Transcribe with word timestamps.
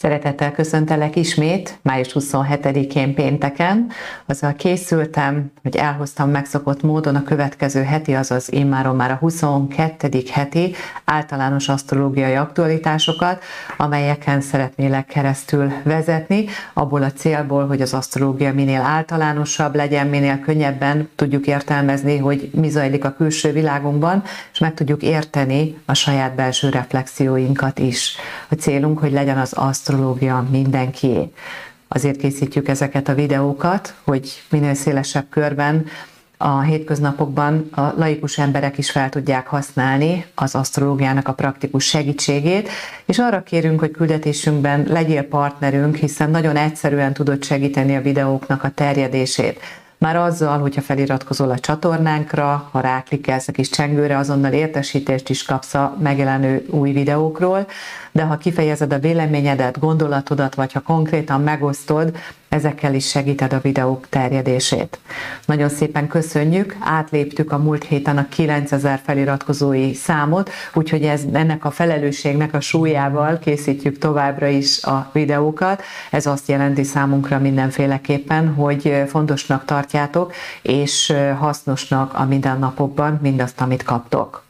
Szeretettel 0.00 0.52
köszöntelek 0.52 1.16
ismét, 1.16 1.78
május 1.82 2.08
27-én 2.14 3.14
pénteken. 3.14 3.90
Azzal 4.26 4.52
készültem, 4.52 5.52
hogy 5.62 5.76
elhoztam 5.76 6.30
megszokott 6.30 6.82
módon 6.82 7.14
a 7.14 7.22
következő 7.22 7.82
heti, 7.82 8.14
azaz 8.14 8.52
én 8.52 8.66
már 8.66 8.86
a 8.86 9.14
22. 9.20 10.22
heti 10.30 10.74
általános 11.04 11.68
asztrológiai 11.68 12.34
aktualitásokat, 12.34 13.42
amelyeken 13.76 14.40
szeretnélek 14.40 15.06
keresztül 15.06 15.72
vezetni, 15.82 16.44
abból 16.72 17.02
a 17.02 17.12
célból, 17.12 17.66
hogy 17.66 17.80
az 17.80 17.94
asztrológia 17.94 18.52
minél 18.52 18.80
általánosabb 18.80 19.74
legyen, 19.74 20.06
minél 20.06 20.40
könnyebben 20.40 21.08
tudjuk 21.16 21.46
értelmezni, 21.46 22.16
hogy 22.18 22.50
mi 22.52 22.68
zajlik 22.68 23.04
a 23.04 23.14
külső 23.16 23.52
világunkban, 23.52 24.22
és 24.52 24.58
meg 24.58 24.74
tudjuk 24.74 25.02
érteni 25.02 25.78
a 25.84 25.94
saját 25.94 26.34
belső 26.34 26.68
reflexióinkat 26.68 27.78
is. 27.78 28.16
A 28.48 28.54
célunk, 28.54 28.98
hogy 28.98 29.12
legyen 29.12 29.38
az 29.38 29.52
asztrológia 29.52 29.86
asztrológia 29.88 30.46
mindenkié. 30.50 31.30
Azért 31.88 32.16
készítjük 32.16 32.68
ezeket 32.68 33.08
a 33.08 33.14
videókat, 33.14 33.94
hogy 34.04 34.42
minél 34.50 34.74
szélesebb 34.74 35.26
körben 35.30 35.86
a 36.36 36.60
hétköznapokban 36.60 37.68
a 37.70 37.80
laikus 37.96 38.38
emberek 38.38 38.78
is 38.78 38.90
fel 38.90 39.08
tudják 39.08 39.46
használni 39.46 40.24
az 40.34 40.54
asztrológiának 40.54 41.28
a 41.28 41.32
praktikus 41.32 41.84
segítségét, 41.84 42.68
és 43.04 43.18
arra 43.18 43.42
kérünk, 43.42 43.80
hogy 43.80 43.90
küldetésünkben 43.90 44.86
legyél 44.88 45.22
partnerünk, 45.22 45.96
hiszen 45.96 46.30
nagyon 46.30 46.56
egyszerűen 46.56 47.12
tudod 47.12 47.44
segíteni 47.44 47.96
a 47.96 48.02
videóknak 48.02 48.64
a 48.64 48.70
terjedését. 48.70 49.60
Már 49.98 50.16
azzal, 50.16 50.58
hogyha 50.58 50.80
feliratkozol 50.80 51.50
a 51.50 51.58
csatornánkra, 51.58 52.68
ha 52.72 52.80
ráklikkelsz 52.80 53.48
a 53.48 53.52
kis 53.52 53.68
csengőre, 53.68 54.16
azonnal 54.16 54.52
értesítést 54.52 55.28
is 55.28 55.42
kapsz 55.42 55.74
a 55.74 55.96
megjelenő 56.00 56.66
új 56.70 56.92
videókról, 56.92 57.66
de 58.12 58.22
ha 58.22 58.36
kifejezed 58.36 58.92
a 58.92 58.98
véleményedet, 58.98 59.78
gondolatodat, 59.78 60.54
vagy 60.54 60.72
ha 60.72 60.80
konkrétan 60.80 61.40
megosztod, 61.40 62.16
ezekkel 62.48 62.94
is 62.94 63.08
segíted 63.08 63.52
a 63.52 63.60
videók 63.60 64.08
terjedését. 64.08 64.98
Nagyon 65.46 65.68
szépen 65.68 66.06
köszönjük, 66.06 66.76
átléptük 66.80 67.52
a 67.52 67.58
múlt 67.58 67.84
héten 67.84 68.18
a 68.18 68.28
9000 68.28 69.00
feliratkozói 69.04 69.94
számot, 69.94 70.50
úgyhogy 70.74 71.02
ez, 71.02 71.22
ennek 71.32 71.64
a 71.64 71.70
felelősségnek 71.70 72.54
a 72.54 72.60
súlyával 72.60 73.38
készítjük 73.38 73.98
továbbra 73.98 74.46
is 74.46 74.82
a 74.82 75.10
videókat. 75.12 75.82
Ez 76.10 76.26
azt 76.26 76.48
jelenti 76.48 76.84
számunkra 76.84 77.38
mindenféleképpen, 77.38 78.54
hogy 78.54 79.02
fontosnak 79.06 79.64
tartjátok, 79.64 80.32
és 80.62 81.14
hasznosnak 81.38 82.14
a 82.14 82.24
mindennapokban 82.24 83.18
mindazt, 83.22 83.60
amit 83.60 83.82
kaptok. 83.82 84.46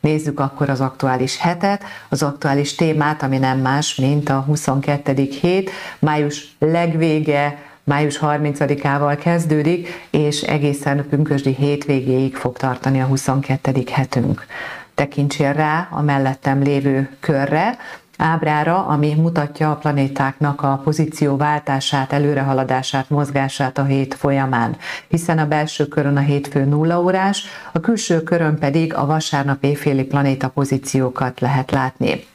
Nézzük 0.00 0.40
akkor 0.40 0.68
az 0.68 0.80
aktuális 0.80 1.38
hetet, 1.38 1.82
az 2.08 2.22
aktuális 2.22 2.74
témát, 2.74 3.22
ami 3.22 3.38
nem 3.38 3.58
más, 3.58 3.94
mint 3.94 4.28
a 4.28 4.40
22. 4.40 5.28
hét, 5.40 5.70
május 5.98 6.56
legvége, 6.58 7.58
május 7.84 8.18
30-ával 8.22 9.18
kezdődik, 9.22 9.88
és 10.10 10.42
egészen 10.42 11.06
pünkösdi 11.08 11.54
hétvégéig 11.54 12.34
fog 12.34 12.56
tartani 12.56 13.00
a 13.00 13.04
22. 13.06 13.84
hetünk. 13.90 14.46
Tekintsél 14.94 15.52
rá 15.52 15.88
a 15.90 16.02
mellettem 16.02 16.62
lévő 16.62 17.16
körre, 17.20 17.78
ábrára, 18.22 18.86
ami 18.86 19.14
mutatja 19.14 19.70
a 19.70 19.76
planétáknak 19.76 20.62
a 20.62 20.80
pozíció 20.84 21.36
váltását, 21.36 22.12
előrehaladását, 22.12 23.10
mozgását 23.10 23.78
a 23.78 23.84
hét 23.84 24.14
folyamán. 24.14 24.76
Hiszen 25.08 25.38
a 25.38 25.46
belső 25.46 25.86
körön 25.86 26.16
a 26.16 26.20
hétfő 26.20 26.64
nulla 26.64 27.00
órás, 27.00 27.44
a 27.72 27.80
külső 27.80 28.22
körön 28.22 28.58
pedig 28.58 28.94
a 28.94 29.06
vasárnap 29.06 29.64
éjféli 29.64 30.04
planéta 30.04 30.48
pozíciókat 30.48 31.40
lehet 31.40 31.70
látni 31.70 32.30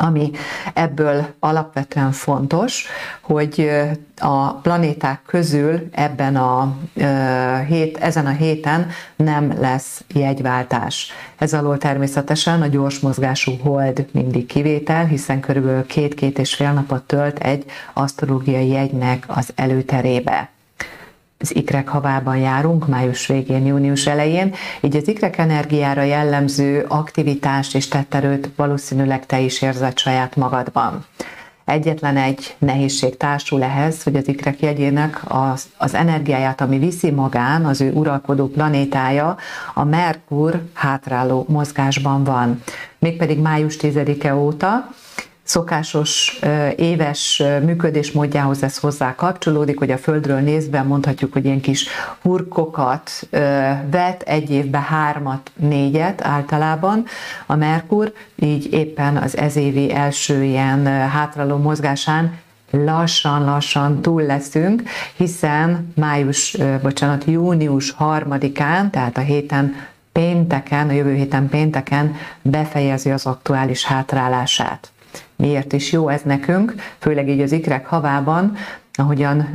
ami 0.00 0.30
ebből 0.74 1.26
alapvetően 1.38 2.12
fontos, 2.12 2.86
hogy 3.20 3.70
a 4.18 4.54
planéták 4.54 5.20
közül 5.26 5.88
ebben 5.92 6.36
a 6.36 6.76
hét, 7.68 7.96
ezen 7.96 8.26
a 8.26 8.30
héten 8.30 8.86
nem 9.16 9.54
lesz 9.60 10.04
jegyváltás. 10.14 11.12
Ez 11.38 11.54
alól 11.54 11.78
természetesen 11.78 12.62
a 12.62 12.66
gyors 12.66 13.00
mozgású 13.00 13.52
hold 13.62 14.06
mindig 14.10 14.46
kivétel, 14.46 15.04
hiszen 15.04 15.40
körülbelül 15.40 15.86
két-két 15.86 16.38
és 16.38 16.54
fél 16.54 16.72
napot 16.72 17.02
tölt 17.02 17.38
egy 17.38 17.64
asztrológiai 17.92 18.68
jegynek 18.68 19.24
az 19.28 19.52
előterébe 19.54 20.50
az 21.40 21.56
ikrek 21.56 21.88
havában 21.88 22.36
járunk, 22.36 22.86
május 22.86 23.26
végén, 23.26 23.66
június 23.66 24.06
elején, 24.06 24.54
így 24.80 24.96
az 24.96 25.08
ikrek 25.08 25.38
energiára 25.38 26.02
jellemző 26.02 26.84
aktivitást 26.88 27.74
és 27.74 27.88
tetterőt 27.88 28.50
valószínűleg 28.56 29.26
te 29.26 29.40
is 29.40 29.62
érzed 29.62 29.98
saját 29.98 30.36
magadban. 30.36 31.04
Egyetlen 31.64 32.16
egy 32.16 32.56
nehézség 32.58 33.16
társul 33.16 33.62
ehhez, 33.62 34.02
hogy 34.02 34.16
az 34.16 34.28
ikrek 34.28 34.60
jegyének 34.60 35.20
az, 35.24 35.68
az 35.76 35.94
energiáját, 35.94 36.60
ami 36.60 36.78
viszi 36.78 37.10
magán, 37.10 37.64
az 37.64 37.80
ő 37.80 37.92
uralkodó 37.92 38.46
planétája, 38.46 39.36
a 39.74 39.84
Merkur 39.84 40.62
hátráló 40.72 41.44
mozgásban 41.48 42.24
van. 42.24 42.62
Mégpedig 42.98 43.38
május 43.38 43.76
10-e 43.80 44.34
óta, 44.34 44.88
szokásos 45.48 46.38
éves 46.76 47.42
működésmódjához 47.64 48.62
ez 48.62 48.78
hozzá 48.78 49.14
kapcsolódik, 49.14 49.78
hogy 49.78 49.90
a 49.90 49.98
Földről 49.98 50.38
nézve 50.38 50.82
mondhatjuk, 50.82 51.32
hogy 51.32 51.44
ilyen 51.44 51.60
kis 51.60 51.86
hurkokat 52.22 53.10
vet, 53.90 54.22
egy 54.22 54.50
évben 54.50 54.82
hármat, 54.82 55.50
négyet 55.56 56.24
általában 56.24 57.04
a 57.46 57.54
Merkur, 57.54 58.12
így 58.36 58.72
éppen 58.72 59.16
az 59.16 59.36
ezévi 59.36 59.94
első 59.94 60.42
ilyen 60.42 60.86
hátraló 60.86 61.56
mozgásán 61.56 62.38
lassan-lassan 62.70 64.02
túl 64.02 64.22
leszünk, 64.22 64.82
hiszen 65.16 65.92
május, 65.96 66.56
bocsánat, 66.82 67.24
június 67.24 67.90
harmadikán, 67.90 68.90
tehát 68.90 69.16
a 69.16 69.20
héten 69.20 69.74
pénteken, 70.12 70.88
a 70.88 70.92
jövő 70.92 71.14
héten 71.14 71.48
pénteken 71.48 72.14
befejezi 72.42 73.10
az 73.10 73.26
aktuális 73.26 73.84
hátrálását. 73.84 74.92
Miért 75.36 75.72
is 75.72 75.92
jó 75.92 76.08
ez 76.08 76.22
nekünk, 76.24 76.74
főleg 76.98 77.28
így 77.28 77.40
az 77.40 77.52
ikrek 77.52 77.86
havában, 77.86 78.56
ahogyan 78.98 79.48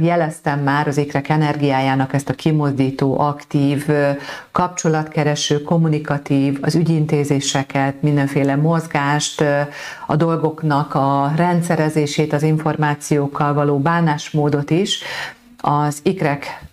jeleztem 0.00 0.60
már 0.60 0.88
az 0.88 0.96
ikrek 0.96 1.28
energiájának 1.28 2.12
ezt 2.12 2.28
a 2.28 2.34
kimozdító, 2.34 3.20
aktív, 3.20 3.86
kapcsolatkereső, 4.52 5.62
kommunikatív, 5.62 6.58
az 6.62 6.74
ügyintézéseket, 6.74 8.02
mindenféle 8.02 8.56
mozgást, 8.56 9.44
a 10.06 10.16
dolgoknak 10.16 10.94
a 10.94 11.32
rendszerezését, 11.36 12.32
az 12.32 12.42
információkkal 12.42 13.54
való 13.54 13.78
bánásmódot 13.78 14.70
is, 14.70 15.02
az 15.60 15.98
ikrek 16.02 16.64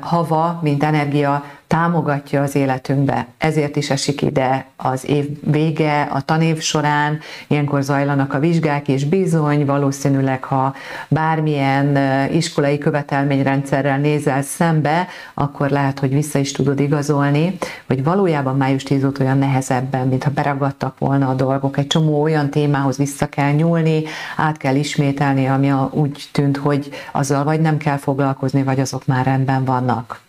hava, 0.00 0.58
mint 0.62 0.82
energia 0.82 1.44
támogatja 1.66 2.42
az 2.42 2.54
életünkbe. 2.54 3.26
Ezért 3.38 3.76
is 3.76 3.90
esik 3.90 4.22
ide 4.22 4.66
az 4.76 5.08
év 5.08 5.28
vége, 5.50 6.02
a 6.02 6.20
tanév 6.20 6.60
során, 6.60 7.18
ilyenkor 7.46 7.82
zajlanak 7.82 8.34
a 8.34 8.38
vizsgák, 8.38 8.88
és 8.88 9.04
bizony 9.04 9.64
valószínűleg, 9.64 10.44
ha 10.44 10.74
bármilyen 11.08 11.96
iskolai 12.32 12.78
követelményrendszerrel 12.78 13.98
nézel 13.98 14.42
szembe, 14.42 15.06
akkor 15.34 15.70
lehet, 15.70 15.98
hogy 15.98 16.12
vissza 16.14 16.38
is 16.38 16.52
tudod 16.52 16.80
igazolni, 16.80 17.56
hogy 17.86 18.04
valójában 18.04 18.56
május 18.56 18.82
10 18.82 19.04
óta 19.04 19.22
olyan 19.24 19.38
nehezebben, 19.38 20.08
mintha 20.08 20.30
beragadtak 20.30 20.98
volna 20.98 21.28
a 21.28 21.34
dolgok. 21.34 21.78
Egy 21.78 21.86
csomó 21.86 22.22
olyan 22.22 22.50
témához 22.50 22.96
vissza 22.96 23.26
kell 23.26 23.52
nyúlni, 23.52 24.02
át 24.36 24.56
kell 24.56 24.74
ismételni, 24.74 25.46
ami 25.46 25.72
úgy 25.90 26.28
tűnt, 26.32 26.56
hogy 26.56 26.90
azzal 27.12 27.44
vagy 27.44 27.60
nem 27.60 27.76
kell 27.76 27.96
foglalkozni, 27.96 28.62
vagy 28.62 28.80
azok 28.80 29.06
már 29.06 29.24
rendben 29.24 29.64
vannak 29.64 30.22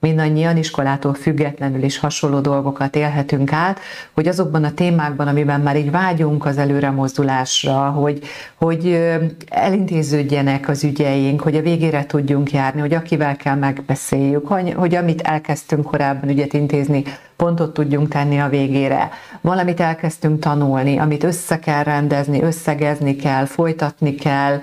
mindannyian 0.00 0.56
iskolától 0.56 1.14
függetlenül 1.14 1.82
is 1.82 1.98
hasonló 1.98 2.40
dolgokat 2.40 2.96
élhetünk 2.96 3.52
át, 3.52 3.80
hogy 4.12 4.28
azokban 4.28 4.64
a 4.64 4.74
témákban, 4.74 5.28
amiben 5.28 5.60
már 5.60 5.76
így 5.76 5.90
vágyunk 5.90 6.44
az 6.44 6.58
előre 6.58 6.90
mozdulásra, 6.90 7.90
hogy, 7.90 8.20
hogy 8.54 9.08
elintéződjenek 9.48 10.68
az 10.68 10.84
ügyeink, 10.84 11.40
hogy 11.40 11.56
a 11.56 11.62
végére 11.62 12.06
tudjunk 12.06 12.50
járni, 12.52 12.80
hogy 12.80 12.94
akivel 12.94 13.36
kell 13.36 13.56
megbeszéljük, 13.56 14.46
hogy, 14.76 14.94
amit 14.94 15.20
elkezdtünk 15.20 15.84
korábban 15.84 16.28
ügyet 16.28 16.52
intézni, 16.52 17.02
pontot 17.40 17.72
tudjunk 17.72 18.08
tenni 18.08 18.40
a 18.40 18.48
végére. 18.48 19.10
Valamit 19.40 19.80
elkezdtünk 19.80 20.40
tanulni, 20.40 20.98
amit 20.98 21.24
össze 21.24 21.58
kell 21.58 21.82
rendezni, 21.82 22.42
összegezni 22.42 23.16
kell, 23.16 23.44
folytatni 23.44 24.14
kell, 24.14 24.60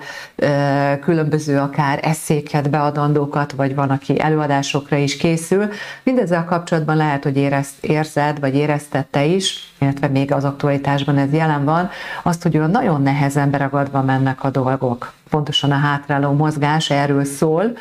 különböző 1.00 1.58
akár 1.58 1.98
eszéket, 2.02 2.70
beadandókat, 2.70 3.52
vagy 3.52 3.74
van, 3.74 3.90
aki 3.90 4.20
előadásokra 4.20 4.96
is 4.96 5.16
készül. 5.16 5.68
Mindezzel 6.02 6.44
kapcsolatban 6.44 6.96
lehet, 6.96 7.22
hogy 7.22 7.36
érezt, 7.36 7.84
érzed, 7.84 8.40
vagy 8.40 8.54
éreztette 8.54 9.24
is, 9.24 9.72
illetve 9.78 10.08
még 10.08 10.32
az 10.32 10.44
aktualitásban 10.44 11.18
ez 11.18 11.32
jelen 11.32 11.64
van, 11.64 11.90
azt, 12.22 12.42
hogy 12.42 12.56
olyan 12.56 12.70
nagyon 12.70 13.02
nehezen 13.02 13.50
beragadva 13.50 14.02
mennek 14.02 14.44
a 14.44 14.50
dolgok. 14.50 15.12
Pontosan 15.30 15.70
a 15.70 15.78
hátráló 15.78 16.32
mozgás 16.32 16.90
erről 16.90 17.24
szól, 17.24 17.72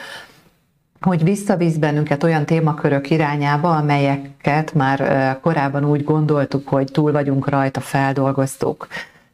hogy 1.02 1.24
visszavisz 1.24 1.76
bennünket 1.76 2.24
olyan 2.24 2.46
témakörök 2.46 3.10
irányába, 3.10 3.76
amelyeket 3.76 4.74
már 4.74 5.40
korábban 5.42 5.86
úgy 5.86 6.04
gondoltuk, 6.04 6.68
hogy 6.68 6.92
túl 6.92 7.12
vagyunk 7.12 7.50
rajta, 7.50 7.80
feldolgoztuk. 7.80 8.88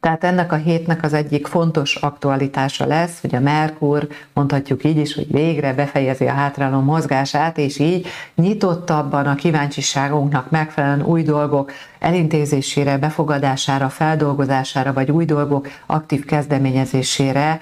Tehát 0.04 0.24
ennek 0.24 0.52
a 0.52 0.56
hétnek 0.56 1.04
az 1.04 1.14
egyik 1.14 1.48
fontos 1.48 1.96
aktualitása 1.96 2.86
lesz, 2.86 3.22
hogy 3.22 3.36
a 3.36 3.40
Merkur, 3.40 4.08
mondhatjuk 4.34 4.84
így 4.84 4.98
is, 4.98 5.16
hogy 5.16 5.32
végre 5.32 5.74
befejezi 5.74 6.28
a 6.28 6.34
hátráló 6.34 6.80
mozgását, 6.80 7.58
és 7.58 7.80
így 7.80 8.08
nyitottabban 8.36 9.26
a 9.26 9.36
kíváncsiságunknak 9.36 10.50
megfelelően 10.50 11.06
új 11.06 11.24
dolgok 11.24 11.72
elintézésére, 12.04 12.98
befogadására, 12.98 13.90
feldolgozására, 13.90 14.94
vagy 14.94 15.12
új 15.12 15.26
dolgok 15.26 15.68
aktív 15.86 16.26
kezdeményezésére 16.26 17.60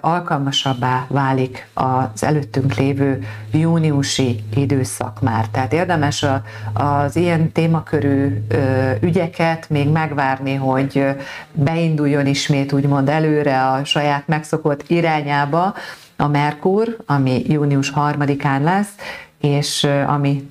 alkalmasabbá 0.00 1.06
válik 1.08 1.68
az 1.74 2.24
előttünk 2.24 2.74
lévő 2.74 3.24
júniusi 3.52 4.44
időszak 4.54 5.20
már. 5.20 5.46
Tehát 5.48 5.72
érdemes 5.72 6.26
az 6.72 7.16
ilyen 7.16 7.52
témakörű 7.52 8.44
ügyeket 9.00 9.70
még 9.70 9.88
megvárni, 9.88 10.54
hogy 10.54 11.04
beinduljon 11.52 12.26
ismét 12.26 12.72
úgymond 12.72 13.08
előre 13.08 13.66
a 13.66 13.84
saját 13.84 14.26
megszokott 14.26 14.84
irányába 14.86 15.74
a 16.16 16.28
Merkur, 16.28 16.96
ami 17.06 17.42
június 17.46 17.92
3-án 17.96 18.62
lesz, 18.62 18.94
és 19.40 19.88
ami 20.06 20.50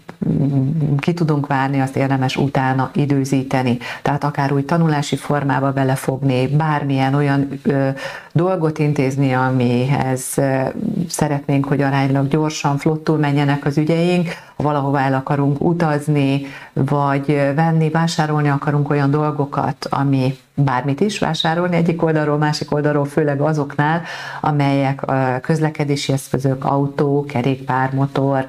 ki 0.98 1.13
tudunk 1.13 1.48
várni, 1.48 1.80
azt 1.81 1.95
érdemes 1.95 2.36
utána 2.36 2.92
időzíteni. 2.94 3.77
Tehát 4.01 4.24
akár 4.24 4.51
új 4.51 4.66
tanulási 4.66 5.16
formába 5.16 5.71
belefogni, 5.71 6.48
bármilyen 6.48 7.13
olyan 7.13 7.60
ö, 7.63 7.89
dolgot 8.31 8.80
intézni, 8.80 9.33
amihez 9.33 10.25
ö, 10.36 10.62
szeretnénk, 11.07 11.66
hogy 11.66 11.81
aránylag 11.81 12.27
gyorsan, 12.27 12.77
flottul 12.77 13.18
menjenek 13.18 13.66
az 13.66 13.77
ügyeink, 13.77 14.27
valahova 14.64 15.00
el 15.00 15.14
akarunk 15.14 15.62
utazni, 15.62 16.42
vagy 16.74 17.26
venni, 17.56 17.90
vásárolni 17.90 18.50
akarunk 18.50 18.90
olyan 18.90 19.12
dolgokat, 19.12 19.88
ami 19.90 20.38
bármit 20.56 21.00
is 21.00 21.20
vásárolni 21.20 21.76
egyik 21.76 22.04
oldalról, 22.04 22.38
másik 22.38 22.74
oldalról, 22.74 23.06
főleg 23.06 23.42
azoknál, 23.42 24.02
amelyek 24.42 25.06
közlekedési 25.42 26.12
eszközök, 26.12 26.66
autó, 26.66 27.26
kerékpár, 27.28 27.94
motor, 27.94 28.48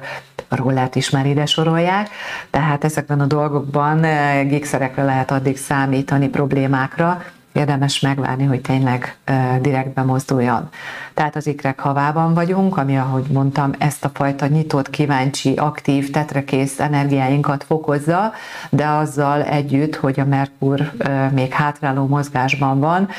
rollát 0.49 0.95
is 0.95 1.09
már 1.09 1.25
ide 1.25 1.45
sorolják, 1.45 2.09
tehát 2.49 2.83
ezekben 2.83 3.19
a 3.19 3.25
dolgokban 3.25 4.03
eh, 4.03 4.45
gigszerekre 4.47 5.03
lehet 5.03 5.31
addig 5.31 5.57
számítani 5.57 6.27
problémákra, 6.29 7.21
érdemes 7.51 7.99
megvárni, 7.99 8.45
hogy 8.45 8.61
tényleg 8.61 9.17
direktbe 9.61 10.01
mozduljon. 10.01 10.69
Tehát 11.13 11.35
az 11.35 11.47
ikrek 11.47 11.79
havában 11.79 12.33
vagyunk, 12.33 12.77
ami, 12.77 12.97
ahogy 12.97 13.25
mondtam, 13.31 13.71
ezt 13.77 14.05
a 14.05 14.11
fajta 14.13 14.47
nyitott, 14.47 14.89
kíváncsi, 14.89 15.53
aktív, 15.53 16.11
tetrekész 16.11 16.79
energiáinkat 16.79 17.63
fokozza, 17.63 18.31
de 18.69 18.87
azzal 18.87 19.43
együtt, 19.43 19.95
hogy 19.95 20.19
a 20.19 20.25
Merkur 20.25 20.91
még 21.31 21.53
hátráló 21.53 22.07
mozgásban 22.07 22.79
van, 22.79 23.09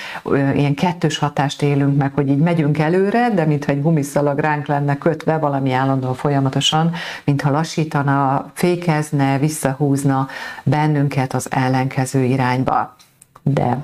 ilyen 0.54 0.74
kettős 0.74 1.18
hatást 1.18 1.62
élünk 1.62 1.96
meg, 1.96 2.12
hogy 2.14 2.28
így 2.28 2.38
megyünk 2.38 2.78
előre, 2.78 3.30
de 3.34 3.44
mintha 3.44 3.72
egy 3.72 3.82
gumiszalag 3.82 4.38
ránk 4.38 4.66
lenne 4.66 4.98
kötve 4.98 5.38
valami 5.38 5.72
állandóan 5.72 6.14
folyamatosan, 6.14 6.92
mintha 7.24 7.50
lassítana, 7.50 8.50
fékezne, 8.52 9.38
visszahúzna 9.38 10.28
bennünket 10.62 11.32
az 11.32 11.46
ellenkező 11.50 12.22
irányba. 12.22 12.96
De 13.42 13.78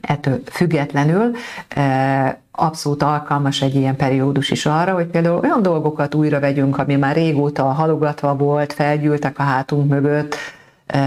ettől 0.00 0.40
függetlenül 0.50 1.30
e, 1.68 2.40
abszolút 2.50 3.02
alkalmas 3.02 3.62
egy 3.62 3.74
ilyen 3.74 3.96
periódus 3.96 4.50
is 4.50 4.66
arra, 4.66 4.92
hogy 4.94 5.06
például 5.06 5.38
olyan 5.42 5.62
dolgokat 5.62 6.14
újra 6.14 6.40
vegyünk, 6.40 6.78
ami 6.78 6.96
már 6.96 7.14
régóta 7.14 7.62
halogatva 7.62 8.36
volt, 8.36 8.72
felgyűltek 8.72 9.38
a 9.38 9.42
hátunk 9.42 9.88
mögött, 9.88 10.36
e, 10.86 11.02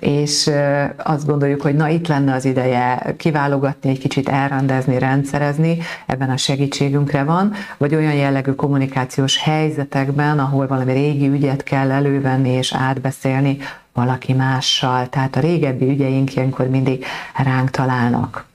és 0.00 0.46
e, 0.46 0.94
azt 0.98 1.26
gondoljuk, 1.26 1.62
hogy 1.62 1.74
na 1.74 1.88
itt 1.88 2.06
lenne 2.06 2.34
az 2.34 2.44
ideje 2.44 3.14
kiválogatni, 3.16 3.90
egy 3.90 3.98
kicsit 3.98 4.28
elrendezni, 4.28 4.98
rendszerezni, 4.98 5.78
ebben 6.06 6.30
a 6.30 6.36
segítségünkre 6.36 7.24
van, 7.24 7.52
vagy 7.76 7.94
olyan 7.94 8.14
jellegű 8.14 8.52
kommunikációs 8.52 9.38
helyzetekben, 9.38 10.38
ahol 10.38 10.66
valami 10.66 10.92
régi 10.92 11.28
ügyet 11.28 11.62
kell 11.62 11.90
elővenni 11.90 12.50
és 12.50 12.74
átbeszélni, 12.74 13.58
valaki 13.92 14.32
mással, 14.32 15.08
tehát 15.08 15.36
a 15.36 15.40
régebbi 15.40 15.88
ügyeink 15.88 16.34
ilyenkor 16.34 16.68
mindig 16.68 17.04
ránk 17.36 17.70
találnak. 17.70 18.50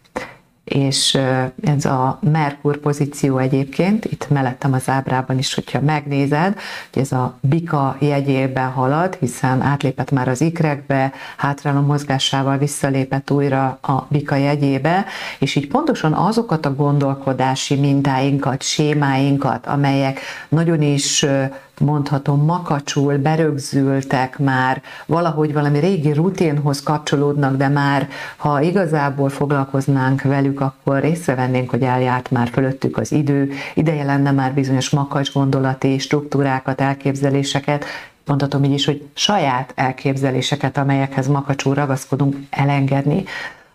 És 0.64 1.18
ez 1.64 1.86
a 1.86 2.20
Merkur 2.22 2.78
pozíció 2.78 3.38
egyébként, 3.38 4.06
itt 4.06 4.30
mellettem 4.30 4.74
az 4.74 4.90
ábrában 4.90 5.38
is, 5.38 5.54
hogyha 5.54 5.82
megnézed, 5.82 6.58
hogy 6.94 7.02
ez 7.02 7.12
a 7.12 7.38
bika 7.42 7.96
jegyébe 8.00 8.62
halad, 8.62 9.18
hiszen 9.20 9.62
átlépett 9.62 10.12
már 10.12 10.28
az 10.28 10.42
ikrekbe, 10.42 11.14
hátráló 11.38 11.82
mozgásával 11.82 12.58
visszalépett 12.58 13.32
újra 13.32 13.80
a 13.82 14.06
bika 14.10 14.36
jegyébe, 14.36 15.06
és 15.40 15.56
így 15.56 15.68
pontosan 15.68 16.14
azokat 16.14 16.66
a 16.66 16.76
gondolkodási 16.76 17.76
mintáinkat, 17.76 18.62
sémáinkat, 18.64 19.66
amelyek 19.66 20.20
nagyon 20.50 20.82
is 20.82 21.26
mondhatom, 21.80 22.46
makacsul, 22.46 23.18
berögzültek 23.18 24.40
már, 24.40 24.82
valahogy 25.06 25.54
valami 25.54 25.80
régi 25.80 26.14
rutinhoz 26.14 26.84
kapcsolódnak, 26.84 27.56
de 27.56 27.68
már 27.68 28.08
ha 28.38 28.62
igazából 28.62 29.30
foglalkoznánk 29.30 30.22
velük, 30.22 30.62
akkor 30.62 31.04
észrevennénk, 31.04 31.70
hogy 31.70 31.82
eljárt 31.82 32.32
már 32.32 32.48
fölöttük 32.48 32.98
az 32.98 33.12
idő, 33.12 33.52
ideje 33.74 34.04
lenne 34.04 34.32
már 34.32 34.54
bizonyos 34.54 34.90
makacs 34.90 35.34
gondolati 35.34 35.98
struktúrákat, 35.98 36.82
elképzeléseket, 36.82 37.86
mondhatom 38.26 38.64
így 38.64 38.74
is, 38.74 38.86
hogy 38.86 39.08
saját 39.14 39.72
elképzeléseket, 39.76 40.78
amelyekhez 40.78 41.28
makacsul 41.28 41.74
ragaszkodunk, 41.74 42.36
elengedni. 42.50 43.24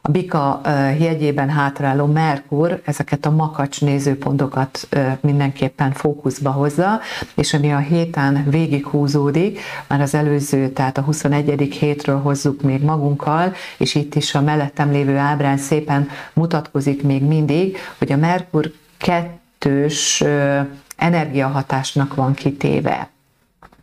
A 0.05 0.11
Bika 0.11 0.61
jegyében 0.99 1.51
hátráló 1.51 2.07
Merkur 2.07 2.81
ezeket 2.85 3.27
a 3.27 3.31
makacs 3.31 3.81
nézőpontokat 3.81 4.89
mindenképpen 5.21 5.93
fókuszba 5.93 6.51
hozza, 6.51 7.01
és 7.35 7.55
ami 7.55 7.73
a 7.73 7.79
héten 7.79 8.45
végig 8.51 8.87
húzódik, 8.87 9.61
már 9.89 10.01
az 10.01 10.15
előző, 10.15 10.69
tehát 10.69 10.99
a 10.99 11.03
21. 11.03 11.77
hétről 11.81 12.21
hozzuk 12.21 12.63
még 12.63 12.83
magunkkal, 12.83 13.53
és 13.79 13.95
itt 13.95 14.15
is 14.15 14.35
a 14.35 14.41
mellettem 14.41 14.91
lévő 14.91 15.17
ábrán 15.17 15.57
szépen 15.57 16.09
mutatkozik 16.33 17.03
még 17.03 17.23
mindig, 17.23 17.77
hogy 17.99 18.13
a 18.13 18.17
Merkur 18.17 18.73
kettős 18.97 20.25
energiahatásnak 20.97 22.15
van 22.15 22.35
kitéve 22.35 23.12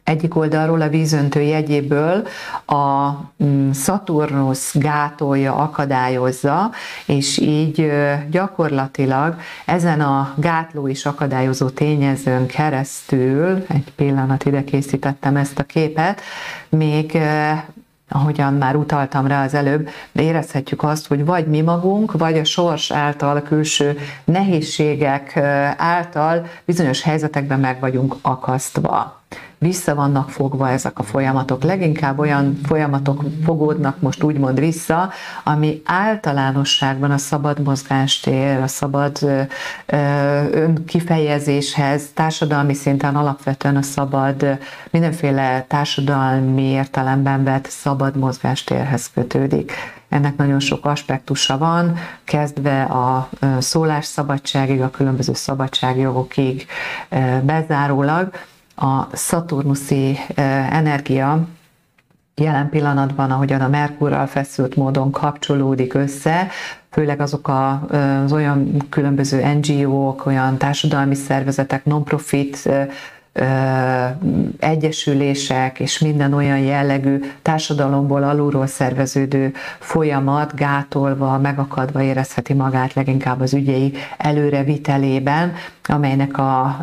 egyik 0.09 0.35
oldalról 0.35 0.81
a 0.81 0.89
vízöntő 0.89 1.41
jegyéből 1.41 2.27
a 2.65 3.09
mm, 3.43 3.71
Saturnus 3.71 4.71
gátolja, 4.73 5.55
akadályozza, 5.55 6.71
és 7.05 7.37
így 7.37 7.91
gyakorlatilag 8.29 9.35
ezen 9.65 10.01
a 10.01 10.33
gátló 10.35 10.87
és 10.87 11.05
akadályozó 11.05 11.69
tényezőn 11.69 12.45
keresztül, 12.45 13.65
egy 13.67 13.93
pillanat 13.95 14.45
ide 14.45 14.63
készítettem 14.63 15.35
ezt 15.35 15.59
a 15.59 15.63
képet, 15.63 16.21
még 16.69 17.17
ahogyan 18.09 18.53
már 18.53 18.75
utaltam 18.75 19.27
rá 19.27 19.43
az 19.43 19.53
előbb, 19.53 19.89
érezhetjük 20.11 20.83
azt, 20.83 21.07
hogy 21.07 21.25
vagy 21.25 21.47
mi 21.47 21.61
magunk, 21.61 22.11
vagy 22.11 22.37
a 22.37 22.43
sors 22.43 22.91
által, 22.91 23.37
a 23.37 23.41
külső 23.41 23.97
nehézségek 24.23 25.37
által 25.77 26.45
bizonyos 26.65 27.01
helyzetekben 27.01 27.59
meg 27.59 27.79
vagyunk 27.79 28.15
akasztva 28.21 29.18
vissza 29.59 29.95
vannak 29.95 30.29
fogva 30.29 30.69
ezek 30.69 30.99
a 30.99 31.03
folyamatok. 31.03 31.63
Leginkább 31.63 32.19
olyan 32.19 32.59
folyamatok 32.65 33.23
fogódnak 33.45 34.01
most 34.01 34.23
úgymond 34.23 34.59
vissza, 34.59 35.09
ami 35.43 35.81
általánosságban 35.85 37.11
a 37.11 37.17
szabad 37.17 37.59
mozgástér, 37.63 38.57
a 38.61 38.67
szabad 38.67 39.17
önkifejezéshez, 40.51 42.03
társadalmi 42.13 42.73
szinten 42.73 43.15
alapvetően 43.15 43.75
a 43.75 43.81
szabad, 43.81 44.57
mindenféle 44.89 45.65
társadalmi 45.67 46.63
értelemben 46.63 47.43
vett 47.43 47.67
szabad 47.69 48.17
mozgástérhez 48.17 49.09
kötődik. 49.13 49.71
Ennek 50.09 50.35
nagyon 50.35 50.59
sok 50.59 50.85
aspektusa 50.85 51.57
van, 51.57 51.93
kezdve 52.23 52.83
a 52.83 53.29
szólásszabadságig, 53.59 54.81
a 54.81 54.89
különböző 54.89 55.33
szabadságjogokig 55.33 56.65
bezárólag 57.43 58.31
a 58.79 59.07
Szaturnuszi 59.11 60.17
energia 60.69 61.47
jelen 62.35 62.69
pillanatban, 62.69 63.31
ahogyan 63.31 63.61
a 63.61 63.67
Merkurral 63.67 64.27
feszült 64.27 64.75
módon 64.75 65.11
kapcsolódik 65.11 65.93
össze, 65.93 66.47
főleg 66.89 67.19
azok 67.21 67.47
a, 67.47 67.81
az 68.23 68.31
olyan 68.31 68.81
különböző 68.89 69.59
NGO-k, 69.59 70.25
olyan 70.25 70.57
társadalmi 70.57 71.15
szervezetek, 71.15 71.85
non-profit 71.85 72.69
egyesülések 74.59 75.79
és 75.79 75.99
minden 75.99 76.33
olyan 76.33 76.57
jellegű 76.57 77.19
társadalomból 77.41 78.23
alulról 78.23 78.67
szerveződő 78.67 79.53
folyamat 79.79 80.55
gátolva, 80.55 81.37
megakadva 81.37 82.01
érezheti 82.01 82.53
magát 82.53 82.93
leginkább 82.93 83.41
az 83.41 83.53
ügyei 83.53 83.93
előrevitelében, 84.17 85.53
amelynek 85.83 86.37
a 86.37 86.77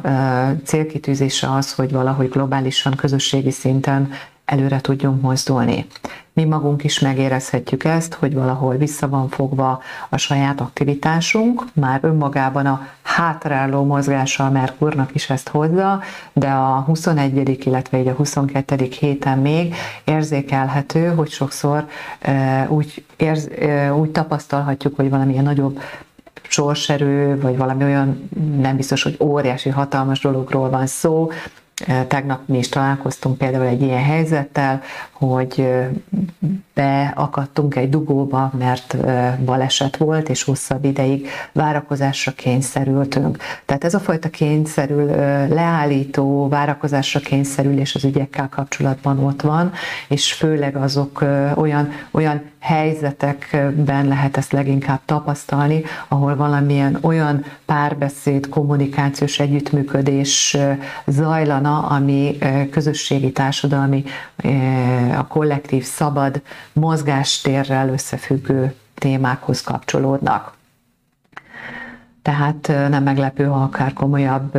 célkitűzése 0.65 1.53
az, 1.53 1.73
hogy 1.73 1.93
valahogy 1.93 2.29
globálisan, 2.29 2.95
közösségi 2.95 3.51
szinten 3.51 4.11
előre 4.47 4.81
tudjunk 4.81 5.21
mozdulni. 5.21 5.87
Mi 6.33 6.45
magunk 6.45 6.85
is 6.85 6.99
megérezhetjük 6.99 7.85
ezt, 7.85 8.15
hogy 8.15 8.35
valahol 8.35 8.77
vissza 8.77 9.09
van 9.09 9.29
fogva 9.29 9.83
a 10.09 10.17
saját 10.17 10.61
aktivitásunk, 10.61 11.65
már 11.73 11.99
önmagában 12.03 12.67
a 12.67 12.87
hátráló 13.03 13.85
mozgása 13.85 14.47
a 14.47 14.51
Merkurnak 14.51 15.15
is 15.15 15.31
ezt 15.31 15.49
hozza, 15.49 16.01
de 16.33 16.49
a 16.49 16.81
21. 16.87 17.67
illetve 17.67 17.99
így 17.99 18.09
a 18.09 18.13
22. 18.13 18.89
héten 19.01 19.39
még 19.39 19.75
érzékelhető, 20.05 21.07
hogy 21.07 21.31
sokszor 21.31 21.87
e, 22.19 22.67
úgy, 22.71 23.05
érz, 23.17 23.49
e, 23.61 23.95
úgy 23.95 24.11
tapasztalhatjuk, 24.11 24.97
hogy 24.97 25.11
valamilyen 25.11 25.45
nagyobb 25.45 25.81
sorserő, 26.43 27.41
vagy 27.41 27.57
valami 27.57 27.85
olyan, 27.85 28.29
nem 28.59 28.77
biztos, 28.77 29.03
hogy 29.03 29.17
óriási, 29.21 29.69
hatalmas 29.69 30.21
dologról 30.21 30.71
van 30.71 30.87
szó, 30.87 31.31
Tegnap 32.09 32.49
mi 32.49 32.59
is 32.59 32.69
találkoztunk 32.69 33.39
például 33.39 33.67
egy 33.67 33.83
ilyen 33.83 34.03
helyzettel, 34.05 34.83
hogy 35.19 35.69
beakadtunk 36.75 37.77
egy 37.77 37.89
dugóba, 37.89 38.53
mert 38.59 38.97
baleset 39.45 39.97
volt, 39.97 40.29
és 40.29 40.43
hosszabb 40.43 40.85
ideig 40.85 41.29
várakozásra 41.53 42.33
kényszerültünk. 42.33 43.39
Tehát 43.65 43.85
ez 43.85 43.95
a 43.95 43.99
fajta 43.99 44.29
kényszerül, 44.29 45.07
leállító, 45.55 46.49
várakozásra 46.49 47.21
kényszerülés 47.21 47.95
az 47.95 48.05
ügyekkel 48.05 48.49
kapcsolatban 48.49 49.25
ott 49.25 49.41
van, 49.41 49.73
és 50.09 50.33
főleg 50.33 50.77
azok 50.77 51.25
olyan, 51.55 51.89
olyan 52.11 52.43
helyzetekben 52.59 54.07
lehet 54.07 54.37
ezt 54.37 54.53
leginkább 54.53 55.01
tapasztalni, 55.05 55.83
ahol 56.09 56.37
valamilyen 56.37 56.99
olyan 57.01 57.45
párbeszéd, 57.65 58.49
kommunikációs 58.49 59.39
együttműködés 59.39 60.57
zajlana, 61.07 61.79
ami 61.79 62.39
közösségi 62.71 63.33
társadalmi, 63.33 64.05
a 65.11 65.27
kollektív 65.27 65.85
szabad 65.85 66.43
mozgástérrel 66.73 67.89
összefüggő 67.89 68.75
témákhoz 68.95 69.63
kapcsolódnak. 69.63 70.55
Tehát 72.23 72.67
nem 72.89 73.03
meglepő, 73.03 73.45
ha 73.45 73.63
akár 73.63 73.93
komolyabb 73.93 74.59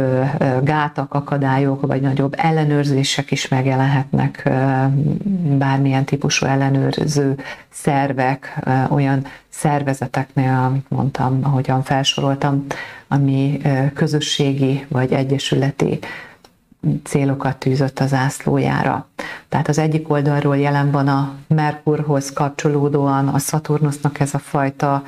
gátak, 0.63 1.13
akadályok, 1.13 1.82
vagy 1.82 2.01
nagyobb 2.01 2.34
ellenőrzések 2.38 3.32
is 3.32 3.48
megjelenhetnek, 3.48 4.50
bármilyen 5.58 6.06
típusú 6.06 6.46
ellenőrző 6.46 7.36
szervek, 7.70 8.60
olyan 8.89 9.25
szervezeteknél, 9.50 10.63
amit 10.66 10.89
mondtam, 10.89 11.39
ahogyan 11.44 11.84
felsoroltam, 11.84 12.66
ami 13.08 13.62
közösségi 13.94 14.86
vagy 14.88 15.12
egyesületi 15.12 16.00
célokat 17.03 17.58
tűzött 17.58 18.00
az 18.00 18.13
ászlójára. 18.13 19.08
Tehát 19.50 19.67
az 19.67 19.77
egyik 19.77 20.10
oldalról 20.10 20.58
jelen 20.58 20.91
van 20.91 21.08
a 21.08 21.34
Merkurhoz 21.48 22.34
kapcsolódóan 22.34 23.27
a 23.27 23.38
Szaturnusznak 23.38 24.20
ez 24.20 24.34
a 24.34 24.39
fajta 24.39 25.03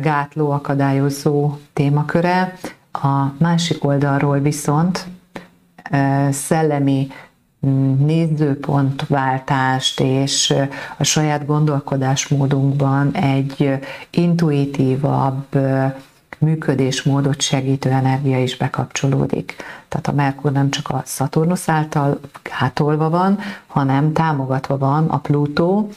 gátló, 0.00 0.50
akadályozó 0.50 1.58
témaköre, 1.72 2.54
a 2.92 3.32
másik 3.38 3.84
oldalról 3.84 4.38
viszont 4.38 5.06
szellemi 6.30 7.08
mm, 7.66 8.04
nézőpontváltást 8.04 10.00
és 10.00 10.54
a 10.96 11.04
saját 11.04 11.46
gondolkodásmódunkban 11.46 13.12
egy 13.14 13.78
intuitívabb 14.10 15.58
működésmódot 16.38 17.40
segítő 17.40 17.90
energia 17.90 18.42
is 18.42 18.56
bekapcsolódik. 18.56 19.56
Tehát 19.88 20.06
a 20.06 20.12
Merkur 20.12 20.52
nem 20.52 20.70
csak 20.70 20.88
a 20.88 21.02
Szaturnusz 21.04 21.68
által 21.68 22.20
gátolva 22.42 23.10
van, 23.10 23.38
hanem 23.66 24.12
támogatva 24.12 24.78
van 24.78 25.08
a 25.08 25.18
Plutó 25.18 25.90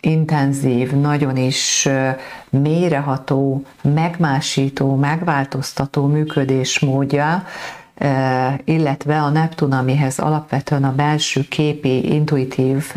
intenzív, 0.00 0.90
nagyon 0.90 1.36
is 1.36 1.88
mélyreható, 2.50 3.64
megmásító, 3.82 4.94
megváltoztató 4.94 6.06
működésmódja, 6.06 7.44
illetve 8.64 9.22
a 9.22 9.28
Neptun, 9.28 9.72
amihez 9.72 10.18
alapvetően 10.18 10.84
a 10.84 10.94
belső 10.94 11.40
képi, 11.48 12.12
intuitív 12.12 12.94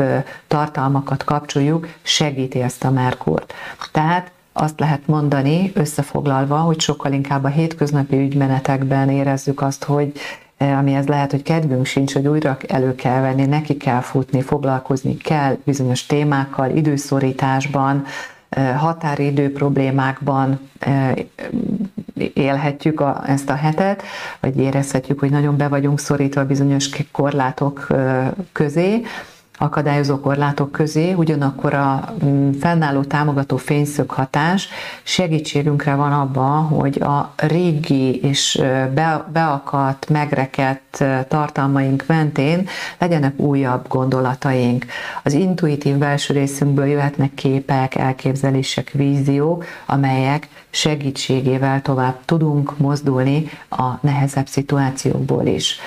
tartalmakat 0.48 1.24
kapcsoljuk, 1.24 1.88
segíti 2.02 2.62
ezt 2.62 2.84
a 2.84 2.92
Merkurt. 2.92 3.54
Tehát 3.92 4.32
azt 4.62 4.80
lehet 4.80 5.08
mondani, 5.08 5.72
összefoglalva, 5.74 6.58
hogy 6.58 6.80
sokkal 6.80 7.12
inkább 7.12 7.44
a 7.44 7.48
hétköznapi 7.48 8.18
ügymenetekben 8.18 9.10
érezzük 9.10 9.62
azt, 9.62 9.84
hogy 9.84 10.12
e, 10.58 10.78
amihez 10.78 11.08
lehet, 11.08 11.32
hogy 11.32 11.42
kedvünk 11.42 11.86
sincs, 11.86 12.14
hogy 12.14 12.28
újra 12.28 12.58
elő 12.68 12.96
kell 12.96 13.22
venni, 13.22 13.46
neki 13.46 13.78
kell 13.78 14.00
futni, 14.00 14.42
foglalkozni 14.42 15.18
kell 15.18 15.58
bizonyos 15.64 16.06
témákkal, 16.06 16.70
időszorításban, 16.70 18.04
e, 18.50 18.74
határidő 18.74 19.52
problémákban 19.52 20.60
e, 20.80 21.14
élhetjük 22.34 23.02
a, 23.02 23.24
ezt 23.28 23.50
a 23.50 23.56
hetet, 23.56 24.04
vagy 24.40 24.58
érezhetjük, 24.58 25.20
hogy 25.20 25.32
nagyon 25.32 25.58
be 25.58 25.68
vagyunk 25.68 26.00
szorítva 26.00 26.46
bizonyos 26.46 26.90
korlátok 27.12 27.88
közé, 28.52 29.02
akadályozó 29.62 30.20
korlátok 30.20 30.72
közé, 30.72 31.14
ugyanakkor 31.14 31.74
a 31.74 32.14
mm, 32.26 32.52
fennálló 32.52 33.02
támogató 33.02 33.58
fényszög 33.58 34.10
hatás 34.10 34.70
segítségünkre 35.04 35.96
van 35.96 36.12
abban, 36.14 36.64
hogy 36.64 37.02
a 37.02 37.34
régi 37.36 38.20
és 38.22 38.62
be, 38.94 39.26
beakadt, 39.34 40.10
megrekedt 40.10 41.04
tartalmaink 41.28 42.04
mentén 42.08 42.68
legyenek 42.98 43.40
újabb 43.40 43.88
gondolataink. 43.88 44.86
Az 45.24 45.34
intuitív 45.34 45.96
belső 45.96 46.34
részünkből 46.34 46.86
jöhetnek 46.86 47.34
képek, 47.34 47.96
elképzelések, 47.96 48.92
víziók, 48.92 49.66
amelyek 49.86 50.48
segítségével 50.70 51.82
tovább 51.82 52.16
tudunk 52.26 52.78
mozdulni 52.78 53.50
a 53.70 53.92
nehezebb 54.02 54.48
szituációkból 54.48 55.46
is. 55.46 55.80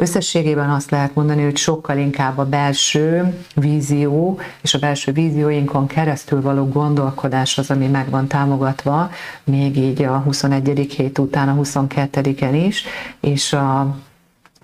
Összességében 0.00 0.70
azt 0.70 0.90
lehet 0.90 1.14
mondani, 1.14 1.42
hogy 1.42 1.56
sokkal 1.56 1.98
inkább 1.98 2.38
a 2.38 2.44
belső 2.44 3.34
vízió 3.54 4.38
és 4.60 4.74
a 4.74 4.78
belső 4.78 5.12
vízióinkon 5.12 5.86
keresztül 5.86 6.40
való 6.42 6.68
gondolkodás 6.68 7.58
az, 7.58 7.70
ami 7.70 7.86
meg 7.86 8.10
van 8.10 8.26
támogatva, 8.26 9.10
még 9.44 9.76
így 9.76 10.02
a 10.02 10.18
21. 10.18 10.94
hét 10.96 11.18
után, 11.18 11.48
a 11.48 11.60
22-en 11.62 12.62
is, 12.66 12.84
és 13.20 13.52
a 13.52 13.96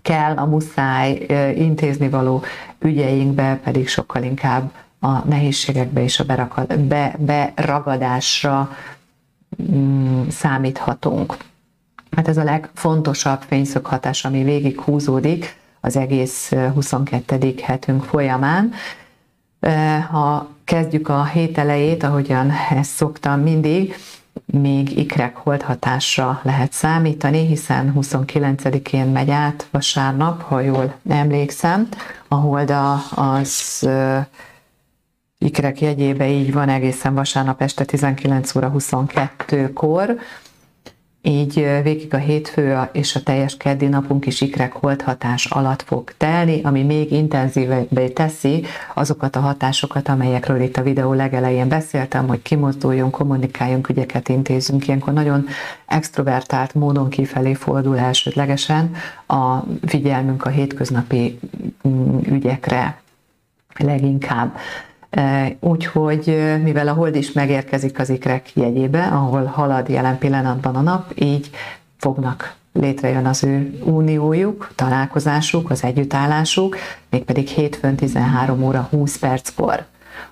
kell, 0.02 0.36
a 0.36 0.46
muszáj 0.46 1.26
intézni 1.56 2.08
való 2.08 2.42
ügyeinkbe 2.78 3.60
pedig 3.64 3.88
sokkal 3.88 4.22
inkább 4.22 4.72
a 5.00 5.28
nehézségekbe 5.28 6.02
és 6.02 6.20
a 6.20 6.24
berakad, 6.24 6.78
be, 6.78 7.14
beragadásra 7.18 8.76
mm, 9.72 10.28
számíthatunk. 10.28 11.36
Hát 12.16 12.28
ez 12.28 12.36
a 12.36 12.44
legfontosabb 12.44 13.40
fényszöghatás, 13.40 14.24
ami 14.24 14.42
végig 14.42 14.80
húzódik 14.80 15.56
az 15.80 15.96
egész 15.96 16.52
22. 16.74 17.54
hetünk 17.62 18.04
folyamán. 18.04 18.72
Ha 20.10 20.48
kezdjük 20.64 21.08
a 21.08 21.24
hét 21.24 21.58
elejét, 21.58 22.02
ahogyan 22.02 22.52
ezt 22.70 22.90
szoktam 22.90 23.40
mindig, 23.40 23.96
még 24.46 24.98
ikrek 24.98 25.36
holdhatásra 25.36 26.40
lehet 26.42 26.72
számítani, 26.72 27.46
hiszen 27.46 27.92
29-én 27.96 29.06
megy 29.06 29.30
át 29.30 29.66
vasárnap, 29.70 30.42
ha 30.42 30.60
jól 30.60 30.94
emlékszem. 31.08 31.88
A 32.28 32.34
holda 32.34 32.94
az 33.08 33.88
ikrek 35.38 35.80
jegyébe 35.80 36.28
így 36.28 36.52
van 36.52 36.68
egészen 36.68 37.14
vasárnap 37.14 37.62
este 37.62 37.84
19 37.84 38.54
óra 38.54 38.72
22-kor, 38.76 40.18
így 41.26 41.80
végig 41.82 42.14
a 42.14 42.16
hétfő 42.16 42.78
és 42.92 43.14
a 43.14 43.22
teljes 43.22 43.56
keddi 43.56 43.86
napunk 43.86 44.26
is 44.26 44.40
ikrek 44.40 44.72
holt 44.72 45.02
hatás 45.02 45.46
alatt 45.46 45.82
fog 45.82 46.12
telni, 46.16 46.60
ami 46.62 46.82
még 46.82 47.12
intenzívebbé 47.12 48.08
teszi 48.08 48.64
azokat 48.94 49.36
a 49.36 49.40
hatásokat, 49.40 50.08
amelyekről 50.08 50.60
itt 50.60 50.76
a 50.76 50.82
videó 50.82 51.12
legelején 51.12 51.68
beszéltem, 51.68 52.26
hogy 52.26 52.42
kimozduljunk, 52.42 53.12
kommunikáljunk, 53.12 53.88
ügyeket 53.88 54.28
intézünk. 54.28 54.86
Ilyenkor 54.86 55.12
nagyon 55.12 55.46
extrovertált 55.86 56.74
módon 56.74 57.08
kifelé 57.08 57.54
fordul 57.54 57.98
elsődlegesen 57.98 58.94
a 59.26 59.58
figyelmünk 59.86 60.44
a 60.44 60.48
hétköznapi 60.48 61.38
mm, 61.88 62.18
ügyekre 62.18 63.00
leginkább. 63.76 64.56
Úgyhogy 65.60 66.54
mivel 66.62 66.88
a 66.88 66.92
hold 66.92 67.16
is 67.16 67.32
megérkezik 67.32 67.98
az 67.98 68.10
ikrek 68.10 68.50
jegyébe, 68.54 69.04
ahol 69.04 69.44
halad 69.44 69.88
jelen 69.88 70.18
pillanatban 70.18 70.76
a 70.76 70.80
nap, 70.80 71.12
így 71.14 71.50
fognak 71.96 72.54
létrejön 72.72 73.26
az 73.26 73.44
ő 73.44 73.78
uniójuk, 73.84 74.72
találkozásuk, 74.74 75.70
az 75.70 75.82
együttállásuk, 75.82 76.76
mégpedig 77.10 77.48
hétfőn 77.48 77.94
13 77.94 78.62
óra 78.64 78.88
20 78.90 79.18
perckor. 79.18 79.84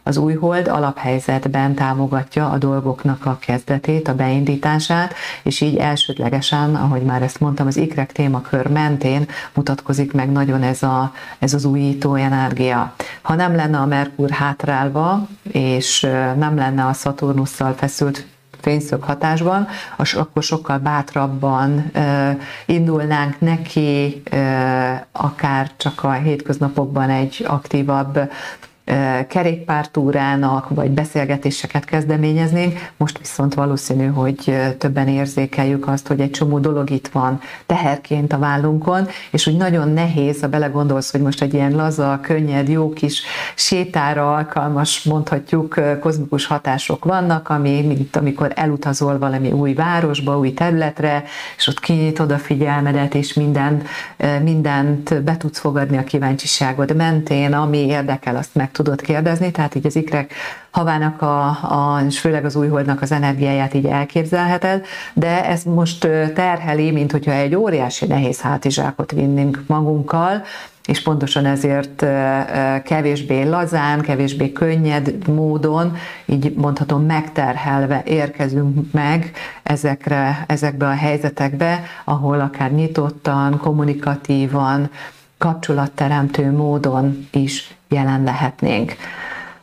Az 0.02 0.16
új 0.16 0.34
hold 0.34 0.68
alaphelyzetben 0.68 1.74
támogatja 1.74 2.50
a 2.50 2.58
dolgoknak 2.58 3.26
a 3.26 3.38
kezdetét, 3.40 4.08
a 4.08 4.14
beindítását, 4.14 5.14
és 5.42 5.60
így 5.60 5.76
elsődlegesen, 5.76 6.74
ahogy 6.74 7.02
már 7.02 7.22
ezt 7.22 7.40
mondtam, 7.40 7.66
az 7.66 7.76
ikrek 7.76 8.12
témakör 8.12 8.66
mentén 8.66 9.26
mutatkozik 9.54 10.12
meg 10.12 10.32
nagyon 10.32 10.62
ez, 10.62 10.82
a, 10.82 11.12
ez 11.38 11.54
az 11.54 11.64
újító 11.64 12.14
energia. 12.14 12.94
Ha 13.22 13.34
nem 13.34 13.54
lenne 13.54 13.78
a 13.78 13.86
Merkur 13.86 14.30
hátrálva, 14.30 15.26
és 15.52 16.00
nem 16.36 16.56
lenne 16.56 16.86
a 16.86 16.92
Szaturnusszal 16.92 17.72
feszült 17.72 18.26
fényszög 18.60 19.02
hatásban, 19.02 19.68
akkor 19.96 20.42
sokkal 20.42 20.78
bátrabban 20.78 21.90
indulnánk 22.66 23.40
neki, 23.40 24.22
akár 25.12 25.70
csak 25.76 26.04
a 26.04 26.12
hétköznapokban 26.12 27.10
egy 27.10 27.44
aktívabb 27.48 28.30
kerékpártúrának, 29.28 30.68
vagy 30.68 30.90
beszélgetéseket 30.90 31.84
kezdeményeznénk. 31.84 32.90
Most 32.96 33.18
viszont 33.18 33.54
valószínű, 33.54 34.06
hogy 34.06 34.56
többen 34.78 35.08
érzékeljük 35.08 35.88
azt, 35.88 36.06
hogy 36.06 36.20
egy 36.20 36.30
csomó 36.30 36.58
dolog 36.58 36.90
itt 36.90 37.08
van 37.08 37.40
teherként 37.66 38.32
a 38.32 38.38
vállunkon, 38.38 39.08
és 39.30 39.44
hogy 39.44 39.56
nagyon 39.56 39.88
nehéz, 39.88 40.40
ha 40.40 40.48
belegondolsz, 40.48 41.10
hogy 41.10 41.20
most 41.20 41.42
egy 41.42 41.54
ilyen 41.54 41.72
laza, 41.72 42.18
könnyed, 42.22 42.68
jó 42.68 42.92
kis 42.92 43.22
sétára 43.54 44.34
alkalmas, 44.34 45.02
mondhatjuk, 45.02 45.80
kozmikus 46.00 46.46
hatások 46.46 47.04
vannak, 47.04 47.48
ami, 47.48 47.80
mint 47.80 48.16
amikor 48.16 48.52
elutazol 48.54 49.18
valami 49.18 49.52
új 49.52 49.74
városba, 49.74 50.38
új 50.38 50.52
területre, 50.52 51.24
és 51.56 51.66
ott 51.66 51.80
kinyitod 51.80 52.30
a 52.30 52.38
figyelmedet, 52.38 53.14
és 53.14 53.34
mindent, 53.34 53.88
mindent 54.42 55.22
be 55.22 55.36
tudsz 55.36 55.58
fogadni 55.58 55.96
a 55.96 56.04
kíváncsiságod 56.04 56.96
mentén, 56.96 57.52
ami 57.52 57.78
érdekel, 57.78 58.36
azt 58.36 58.54
meg 58.54 58.70
tudod 58.72 59.00
kérdezni, 59.00 59.50
tehát 59.50 59.74
így 59.74 59.86
az 59.86 59.96
ikrek 59.96 60.32
havának, 60.70 61.22
a, 61.22 61.46
a, 61.48 62.02
és 62.06 62.20
főleg 62.20 62.44
az 62.44 62.56
újholdnak 62.56 63.02
az 63.02 63.12
energiáját 63.12 63.74
így 63.74 63.86
elképzelheted, 63.86 64.84
de 65.14 65.46
ez 65.46 65.62
most 65.62 66.00
terheli, 66.34 66.90
mint 66.90 67.12
hogyha 67.12 67.32
egy 67.32 67.54
óriási 67.54 68.06
nehéz 68.06 68.40
hátizsákot 68.40 69.12
vinnünk 69.12 69.62
magunkkal, 69.66 70.42
és 70.86 71.02
pontosan 71.02 71.46
ezért 71.46 72.06
kevésbé 72.84 73.42
lazán, 73.42 74.00
kevésbé 74.00 74.52
könnyed 74.52 75.28
módon, 75.28 75.96
így 76.24 76.54
mondhatom 76.54 77.02
megterhelve 77.04 78.02
érkezünk 78.04 78.92
meg 78.92 79.30
ezekre, 79.62 80.44
ezekbe 80.46 80.86
a 80.86 80.94
helyzetekbe, 80.94 81.82
ahol 82.04 82.40
akár 82.40 82.72
nyitottan, 82.72 83.58
kommunikatívan, 83.58 84.90
kapcsolatteremtő 85.38 86.50
módon 86.50 87.28
is 87.30 87.74
jelen 87.92 88.22
lehetnénk. 88.22 88.94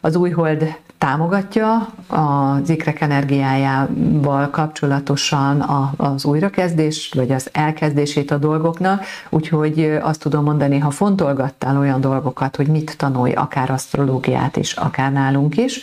Az 0.01 0.15
újhold 0.15 0.75
támogatja 0.97 1.87
az 2.07 2.69
ikrek 2.69 3.01
energiájával 3.01 4.49
kapcsolatosan 4.49 5.61
az 5.97 6.25
újrakezdés, 6.25 7.11
vagy 7.15 7.31
az 7.31 7.49
elkezdését 7.51 8.31
a 8.31 8.37
dolgoknak, 8.37 9.03
úgyhogy 9.29 9.97
azt 10.01 10.19
tudom 10.19 10.43
mondani, 10.43 10.79
ha 10.79 10.89
fontolgattál 10.89 11.77
olyan 11.77 12.01
dolgokat, 12.01 12.55
hogy 12.55 12.67
mit 12.67 12.97
tanulj, 12.97 13.31
akár 13.31 13.69
asztrológiát 13.69 14.57
is, 14.57 14.73
akár 14.73 15.11
nálunk 15.11 15.57
is, 15.57 15.79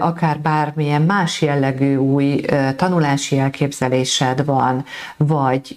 akár 0.00 0.40
bármilyen 0.40 1.02
más 1.02 1.42
jellegű 1.42 1.96
új 1.96 2.40
tanulási 2.76 3.38
elképzelésed 3.38 4.44
van, 4.44 4.84
vagy 5.16 5.74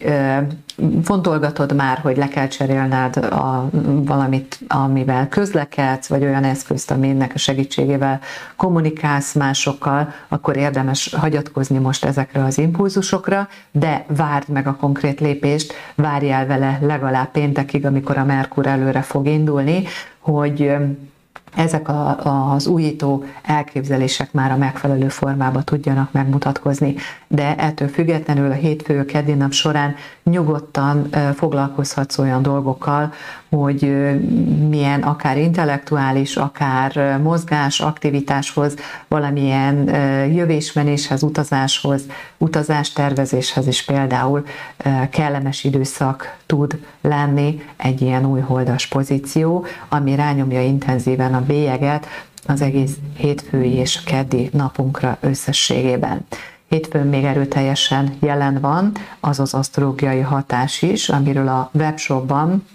fontolgatod 1.04 1.76
már, 1.76 1.98
hogy 1.98 2.18
le 2.18 2.28
kell 2.28 2.48
cserélned 2.48 3.16
a, 3.18 3.70
valamit, 4.06 4.60
amivel 4.68 5.28
közlekedsz, 5.28 6.08
vagy 6.08 6.24
olyan 6.24 6.44
eszközt, 6.44 6.92
aminek 6.92 7.32
a 7.34 7.38
segítségével 7.38 8.20
kommunikálsz 8.56 9.34
másokkal, 9.34 10.14
akkor 10.28 10.58
érdemes 10.58 11.14
hagyatkozni 11.14 11.78
most 11.78 12.06
ezekre 12.06 12.44
az 12.44 12.58
impulzusokra, 12.58 13.48
de 13.72 14.06
várd 14.08 14.50
meg 14.50 14.68
a 14.68 14.76
konkrét 14.76 15.20
lépést, 15.20 15.74
várjál 15.96 16.46
vele 16.46 16.80
legalább 16.82 17.32
péntekig, 17.32 17.86
amikor 17.86 18.18
a 18.18 18.26
Merkur 18.26 18.68
előre 18.68 19.02
fog 19.02 19.28
indulni, 19.28 19.84
hogy 20.20 20.72
ezek 21.56 21.88
a, 21.90 22.54
az 22.54 22.68
újító 22.68 23.24
elképzelések 23.44 24.32
már 24.32 24.52
a 24.52 24.58
megfelelő 24.58 25.08
formában 25.08 25.64
tudjanak 25.64 26.12
megmutatkozni. 26.12 26.96
De 27.28 27.56
ettől 27.56 27.88
függetlenül 27.88 28.52
a 28.52 28.54
hétfő, 28.54 29.06
keddi 29.06 29.34
nap 29.34 29.52
során 29.52 29.96
nyugodtan 30.24 31.10
foglalkozhatsz 31.36 32.18
olyan 32.18 32.42
dolgokkal, 32.42 33.14
hogy 33.50 33.82
milyen 34.70 35.02
akár 35.02 35.38
intellektuális, 35.38 36.36
akár 36.36 37.20
mozgás, 37.24 37.80
aktivitáshoz, 37.80 38.76
valamilyen 39.08 39.96
jövésmenéshez, 40.34 41.24
utazáshoz, 41.24 42.02
utazástervezéshez 42.38 43.68
is 43.68 43.86
például 43.86 44.46
kellemes 45.10 45.64
időszak 45.64 46.38
tud 46.46 46.80
lenni 47.02 47.62
egy 47.78 48.02
ilyen 48.02 48.26
új 48.26 48.40
holdas 48.40 48.88
pozíció, 48.88 49.66
ami 49.90 50.16
rányomja 50.16 50.62
intenzíven 50.62 51.34
a 51.34 51.46
bélyeget 51.46 52.06
az 52.48 52.62
egész 52.62 52.96
hétfői 53.18 53.74
és 53.74 53.98
a 53.98 54.10
keddi 54.10 54.50
napunkra 54.54 55.18
összességében. 55.20 56.26
Hétfőn 56.68 57.08
még 57.08 57.24
erőteljesen 57.24 58.14
jelen 58.20 58.60
van 58.62 58.92
az 59.20 59.40
az 59.40 59.54
asztrológiai 59.54 60.20
hatás 60.20 60.82
is, 60.82 61.10
amiről 61.10 61.48
a 61.48 61.70
webshopban 61.74 62.68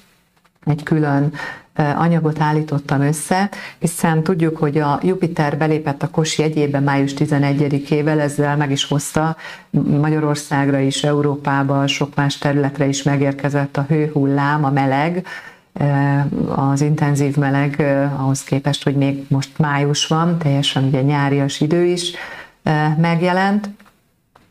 egy 0.64 0.83
külön 0.83 1.33
anyagot 1.77 2.41
állítottam 2.41 3.01
össze, 3.01 3.51
hiszen 3.79 4.23
tudjuk, 4.23 4.57
hogy 4.57 4.79
a 4.79 5.01
Jupiter 5.03 5.57
belépett 5.59 6.03
a 6.03 6.11
Kos 6.11 6.39
jegyébe 6.39 6.81
május 6.81 7.13
11-ével, 7.19 8.19
ezzel 8.21 8.57
meg 8.57 8.71
is 8.71 8.85
hozta 8.85 9.37
Magyarországra 10.01 10.79
is, 10.79 11.03
Európába, 11.05 11.87
sok 11.87 12.15
más 12.15 12.39
területre 12.39 12.87
is 12.87 13.03
megérkezett 13.03 13.77
a 13.77 13.87
hőhullám, 13.89 14.65
a 14.65 14.71
meleg, 14.71 15.27
az 16.55 16.81
intenzív 16.81 17.37
meleg 17.37 17.81
ahhoz 18.19 18.45
képest, 18.45 18.85
hogy 18.85 18.95
még 18.97 19.25
most 19.29 19.59
május 19.59 20.07
van, 20.07 20.39
teljesen 20.39 20.85
ugye 20.85 21.03
nyárias 21.03 21.61
idő 21.61 21.85
is 21.85 22.13
megjelent, 22.97 23.69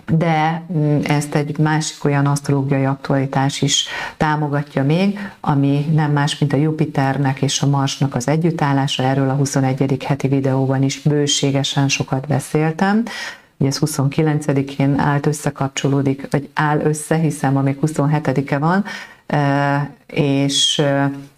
de 0.08 0.64
mm, 0.74 1.00
ezt 1.04 1.36
egy 1.36 1.58
másik 1.58 2.06
olyan 2.06 2.26
asztrológiai 2.26 2.86
aktualitás 2.86 3.62
is 3.62 3.88
támogatja 4.18 4.84
még, 4.84 5.20
ami 5.40 5.86
nem 5.94 6.12
más, 6.12 6.38
mint 6.38 6.54
a 6.54 6.58
Jupiternek 6.58 7.42
és 7.42 7.62
a 7.62 7.68
Marsnak 7.68 8.16
az 8.16 8.28
együttállása. 8.28 9.04
Erről 9.04 9.30
a 9.30 9.34
21. 9.34 10.04
heti 10.08 10.28
videóban 10.28 10.84
is 10.84 11.02
bőségesen 11.02 11.88
sokat 11.88 12.28
beszéltem. 12.28 13.04
Ugye 13.58 13.70
ez 13.70 13.80
29-én 13.82 15.00
állt 15.00 15.26
összekapcsolódik, 15.26 16.28
vagy 16.32 16.50
áll 16.54 16.80
össze, 16.80 17.16
hiszen 17.16 17.54
ma 17.54 17.62
még 17.62 17.78
27-e 17.82 18.58
van, 18.58 18.86
és 20.08 20.82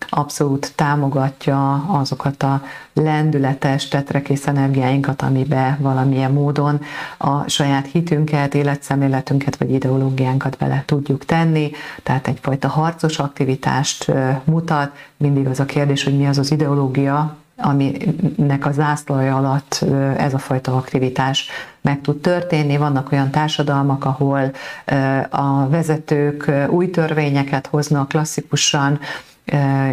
abszolút 0.10 0.76
támogatja 0.76 1.74
azokat 1.74 2.44
a 2.44 2.62
lendületes, 2.94 3.88
tetrekész 3.88 4.48
energiáinkat, 4.48 5.22
amibe 5.22 5.78
valamilyen 5.82 6.32
módon 6.32 6.82
a 7.18 7.50
saját 7.50 7.88
hitünket, 7.92 8.54
életszemléletünket 8.54 9.56
vagy 9.56 9.72
ideológiánkat 9.72 10.58
bele 10.58 10.84
tudjuk 10.86 11.26
tenni, 11.26 11.72
tehát 12.04 12.28
egyfajta 12.28 12.68
harcos 12.68 13.20
aktivitást 13.20 14.12
mutat. 14.44 14.92
Mindig 15.18 15.48
az 15.48 15.60
a 15.60 15.66
kérdés, 15.66 16.04
hogy 16.04 16.18
mi 16.18 16.28
az 16.28 16.38
az 16.38 16.52
ideológia, 16.52 17.36
aminek 17.58 18.66
a 18.66 18.72
zászlaja 18.72 19.36
alatt 19.36 19.86
ez 20.18 20.34
a 20.34 20.38
fajta 20.38 20.76
aktivitás 20.76 21.50
meg 21.82 22.02
tud 22.02 22.22
történni. 22.22 22.78
Vannak 22.78 23.12
olyan 23.12 23.32
társadalmak, 23.32 24.06
ahol 24.06 24.52
a 25.30 25.68
vezetők 25.70 26.52
új 26.70 26.90
törvényeket 26.90 27.68
hoznak 27.68 28.08
klasszikusan, 28.08 29.00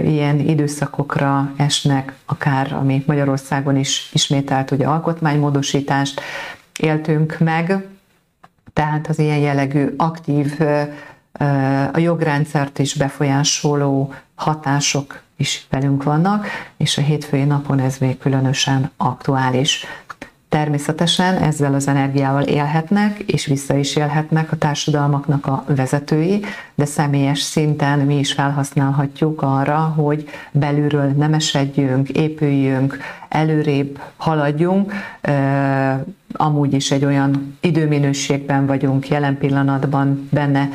ilyen 0.03 0.39
időszakokra 0.39 1.53
esnek, 1.57 2.15
akár 2.27 2.73
ami 2.73 3.03
Magyarországon 3.07 3.77
is 3.77 4.11
ismételt 4.13 4.71
ugye 4.71 4.87
alkotmánymódosítást 4.87 6.21
éltünk 6.79 7.37
meg, 7.39 7.87
tehát 8.73 9.07
az 9.07 9.19
ilyen 9.19 9.39
jellegű 9.39 9.95
aktív, 9.97 10.61
a 11.93 11.99
jogrendszert 11.99 12.79
is 12.79 12.95
befolyásoló 12.95 14.15
hatások 14.35 15.21
is 15.43 15.67
velünk 15.71 16.03
vannak, 16.03 16.47
és 16.77 16.99
a 16.99 17.01
hétfői 17.01 17.45
napon 17.45 17.79
ez 17.79 17.97
még 17.99 18.19
különösen 18.19 18.91
aktuális. 18.97 19.87
Természetesen 20.49 21.37
ezzel 21.37 21.75
az 21.75 21.89
energiával 21.89 22.43
élhetnek, 22.43 23.19
és 23.19 23.47
vissza 23.47 23.77
is 23.77 23.97
élhetnek 23.97 24.53
a 24.53 24.57
társadalmaknak 24.57 25.47
a 25.47 25.65
vezetői, 25.67 26.45
de 26.75 26.85
személyes 26.85 27.41
szinten 27.41 27.99
mi 27.99 28.19
is 28.19 28.33
felhasználhatjuk 28.33 29.43
arra, 29.43 29.79
hogy 29.79 30.29
belülről 30.51 31.07
nem 31.07 31.35
esedjünk, 31.35 32.09
épüljünk, 32.09 32.99
előrébb 33.29 34.01
haladjunk, 34.17 34.93
amúgy 36.33 36.73
is 36.73 36.91
egy 36.91 37.05
olyan 37.05 37.59
időminőségben 37.61 38.67
vagyunk 38.67 39.09
jelen 39.09 39.39
pillanatban 39.39 40.29
benne, 40.31 40.69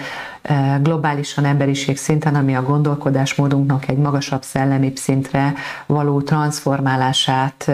globálisan 0.81 1.45
emberiség 1.45 1.97
szinten, 1.97 2.35
ami 2.35 2.55
a 2.55 2.63
gondolkodásmódunknak 2.63 3.87
egy 3.87 3.97
magasabb 3.97 4.43
szellemi 4.43 4.91
szintre 4.95 5.53
való 5.85 6.21
transformálását 6.21 7.71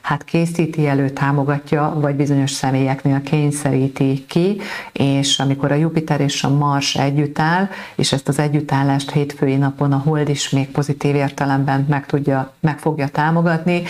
hát 0.00 0.24
készíti 0.24 0.86
elő, 0.86 1.10
támogatja, 1.10 1.96
vagy 2.00 2.14
bizonyos 2.14 2.50
személyeknél 2.50 3.22
kényszeríti 3.22 4.24
ki, 4.28 4.60
és 4.92 5.38
amikor 5.38 5.72
a 5.72 5.74
Jupiter 5.74 6.20
és 6.20 6.44
a 6.44 6.48
Mars 6.56 6.96
együtt 6.96 7.38
áll, 7.38 7.68
és 7.94 8.12
ezt 8.12 8.28
az 8.28 8.38
együttállást 8.38 9.10
hétfői 9.10 9.56
napon 9.56 9.92
a 9.92 10.02
Hold 10.04 10.28
is 10.28 10.50
még 10.50 10.70
pozitív 10.70 11.14
értelemben 11.14 11.86
meg, 11.88 12.06
tudja, 12.06 12.52
meg 12.60 12.78
fogja 12.78 13.08
támogatni, 13.08 13.82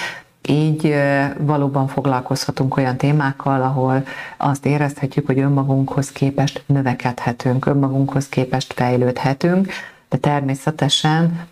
így 0.49 0.95
valóban 1.39 1.87
foglalkozhatunk 1.87 2.77
olyan 2.77 2.97
témákkal, 2.97 3.63
ahol 3.63 4.05
azt 4.37 4.67
érezhetjük, 4.67 5.27
hogy 5.27 5.39
önmagunkhoz 5.39 6.13
képest 6.13 6.63
növekedhetünk, 6.67 7.67
önmagunkhoz 7.67 8.29
képest 8.29 8.73
fejlődhetünk, 8.73 9.69
de 10.09 10.17
természetesen 10.17 11.47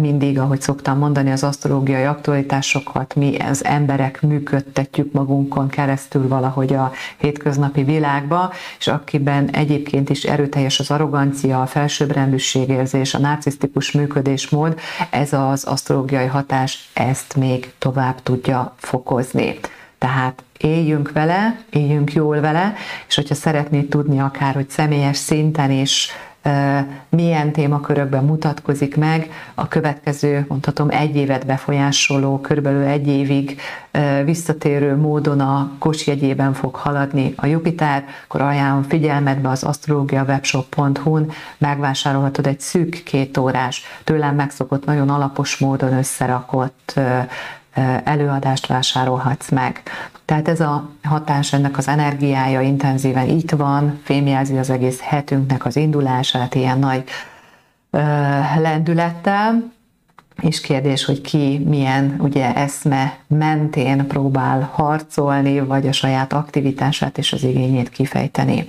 mindig, 0.00 0.38
ahogy 0.38 0.60
szoktam 0.60 0.98
mondani, 0.98 1.30
az 1.30 1.42
asztrológiai 1.42 2.04
aktualitásokat 2.04 3.14
mi 3.14 3.36
az 3.36 3.64
emberek 3.64 4.22
működtetjük 4.22 5.12
magunkon 5.12 5.68
keresztül 5.68 6.28
valahogy 6.28 6.74
a 6.74 6.92
hétköznapi 7.16 7.82
világba, 7.82 8.52
és 8.78 8.86
akiben 8.86 9.50
egyébként 9.50 10.10
is 10.10 10.24
erőteljes 10.24 10.78
az 10.80 10.90
arrogancia, 10.90 11.62
a 11.62 11.66
felsőbbrendűségérzés, 11.66 13.14
a 13.14 13.18
narcisztikus 13.18 13.92
működésmód, 13.92 14.78
ez 15.10 15.32
az 15.32 15.64
asztrológiai 15.64 16.26
hatás 16.26 16.90
ezt 16.94 17.36
még 17.36 17.72
tovább 17.78 18.22
tudja 18.22 18.74
fokozni. 18.76 19.58
Tehát 19.98 20.42
éljünk 20.58 21.12
vele, 21.12 21.60
éljünk 21.70 22.12
jól 22.12 22.40
vele, 22.40 22.74
és 23.08 23.14
hogyha 23.14 23.34
szeretnéd 23.34 23.88
tudni 23.88 24.20
akár, 24.20 24.54
hogy 24.54 24.70
személyes 24.70 25.16
szinten 25.16 25.70
is 25.70 26.08
milyen 27.08 27.52
témakörökben 27.52 28.24
mutatkozik 28.24 28.96
meg 28.96 29.30
a 29.54 29.68
következő, 29.68 30.44
mondhatom, 30.48 30.90
egy 30.90 31.16
évet 31.16 31.46
befolyásoló, 31.46 32.40
körülbelül 32.40 32.82
egy 32.82 33.08
évig 33.08 33.60
visszatérő 34.24 34.96
módon 34.96 35.40
a 35.40 35.70
jegyében 36.04 36.52
fog 36.52 36.74
haladni 36.74 37.34
a 37.36 37.46
Jupiter, 37.46 38.04
akkor 38.24 38.40
ajánlom 38.40 38.82
figyelmetbe 38.82 39.48
az 39.48 39.62
astrologiawebshop.hu-n 39.62 41.32
megvásárolhatod 41.58 42.46
egy 42.46 42.60
szűk 42.60 43.02
két 43.04 43.36
órás, 43.36 43.82
tőlem 44.04 44.34
megszokott 44.34 44.84
nagyon 44.84 45.08
alapos 45.08 45.56
módon 45.56 45.92
összerakott 45.92 47.00
előadást 48.04 48.66
vásárolhatsz 48.66 49.50
meg. 49.50 49.82
Tehát 50.24 50.48
ez 50.48 50.60
a 50.60 50.90
hatás, 51.02 51.52
ennek 51.52 51.78
az 51.78 51.88
energiája 51.88 52.60
intenzíven 52.60 53.28
itt 53.28 53.50
van, 53.50 54.00
fémjelzi 54.02 54.58
az 54.58 54.70
egész 54.70 55.00
hetünknek 55.00 55.64
az 55.64 55.76
indulását 55.76 56.54
ilyen 56.54 56.78
nagy 56.78 57.04
ö, 57.90 57.98
lendülettel, 58.58 59.72
és 60.40 60.60
kérdés, 60.60 61.04
hogy 61.04 61.20
ki 61.20 61.64
milyen 61.68 62.16
ugye 62.18 62.54
eszme 62.54 63.18
mentén 63.26 64.06
próbál 64.06 64.70
harcolni, 64.72 65.60
vagy 65.60 65.88
a 65.88 65.92
saját 65.92 66.32
aktivitását 66.32 67.18
és 67.18 67.32
az 67.32 67.42
igényét 67.42 67.88
kifejteni 67.88 68.64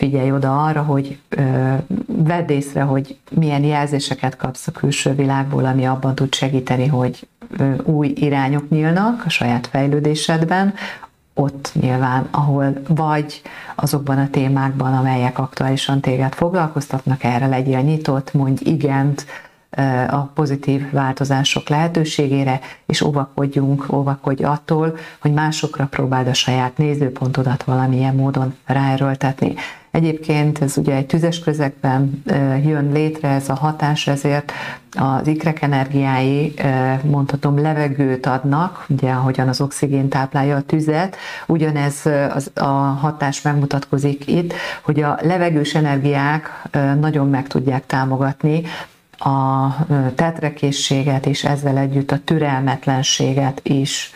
figyelj 0.00 0.32
oda 0.32 0.64
arra, 0.64 0.82
hogy 0.82 1.18
ö, 1.28 1.74
vedd 2.06 2.50
észre, 2.50 2.82
hogy 2.82 3.16
milyen 3.30 3.64
jelzéseket 3.64 4.36
kapsz 4.36 4.66
a 4.66 4.72
külső 4.72 5.14
világból, 5.14 5.64
ami 5.64 5.86
abban 5.86 6.14
tud 6.14 6.34
segíteni, 6.34 6.86
hogy 6.86 7.28
ö, 7.58 7.74
új 7.82 8.12
irányok 8.14 8.68
nyílnak 8.68 9.22
a 9.26 9.28
saját 9.28 9.66
fejlődésedben, 9.66 10.74
ott 11.34 11.70
nyilván, 11.80 12.28
ahol 12.30 12.72
vagy 12.88 13.42
azokban 13.74 14.18
a 14.18 14.30
témákban, 14.30 14.94
amelyek 14.94 15.38
aktuálisan 15.38 16.00
téged 16.00 16.32
foglalkoztatnak, 16.32 17.24
erre 17.24 17.46
legyél 17.46 17.80
nyitott, 17.80 18.34
mondj 18.34 18.70
igent 18.70 19.26
a 20.08 20.16
pozitív 20.16 20.90
változások 20.90 21.68
lehetőségére, 21.68 22.60
és 22.86 23.00
óvakodjunk, 23.00 23.92
óvakodj 23.92 24.42
attól, 24.42 24.96
hogy 25.18 25.32
másokra 25.32 25.86
próbáld 25.86 26.26
a 26.26 26.34
saját 26.34 26.76
nézőpontodat 26.76 27.62
valamilyen 27.62 28.14
módon 28.14 28.54
ráerőltetni. 28.66 29.54
Egyébként 29.90 30.62
ez 30.62 30.76
ugye 30.76 30.94
egy 30.94 31.06
tüzes 31.06 31.38
közegben 31.38 32.22
jön 32.64 32.92
létre 32.92 33.28
ez 33.28 33.48
a 33.48 33.54
hatás, 33.54 34.06
ezért 34.06 34.52
az 34.98 35.26
ikrek 35.26 35.62
energiái, 35.62 36.54
mondhatom, 37.04 37.58
levegőt 37.58 38.26
adnak, 38.26 38.84
ugye 38.88 39.10
ahogyan 39.10 39.48
az 39.48 39.60
oxigén 39.60 40.08
táplálja 40.08 40.56
a 40.56 40.62
tüzet, 40.62 41.16
ugyanez 41.46 42.06
a 42.54 42.64
hatás 43.00 43.42
megmutatkozik 43.42 44.26
itt, 44.26 44.52
hogy 44.82 45.00
a 45.02 45.18
levegős 45.22 45.74
energiák 45.74 46.68
nagyon 47.00 47.28
meg 47.28 47.46
tudják 47.46 47.86
támogatni 47.86 48.62
a 49.20 49.76
tetrekészséget, 50.14 51.26
és 51.26 51.44
ezzel 51.44 51.76
együtt 51.76 52.10
a 52.10 52.18
türelmetlenséget 52.24 53.60
is 53.62 54.12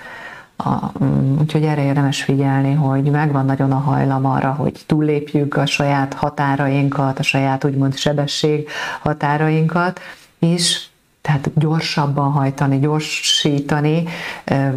a, 0.56 0.92
úgyhogy 1.40 1.62
erre 1.62 1.84
érdemes 1.84 2.22
figyelni, 2.22 2.74
hogy 2.74 3.02
megvan 3.02 3.44
nagyon 3.44 3.72
a 3.72 3.78
hajlam 3.78 4.24
arra, 4.26 4.52
hogy 4.52 4.80
túllépjük 4.86 5.56
a 5.56 5.66
saját 5.66 6.14
határainkat, 6.14 7.18
a 7.18 7.22
saját 7.22 7.64
úgymond 7.64 7.96
sebesség 7.96 8.68
határainkat, 9.00 10.00
és 10.38 10.86
tehát 11.24 11.50
gyorsabban 11.54 12.32
hajtani, 12.32 12.78
gyorsítani, 12.78 14.04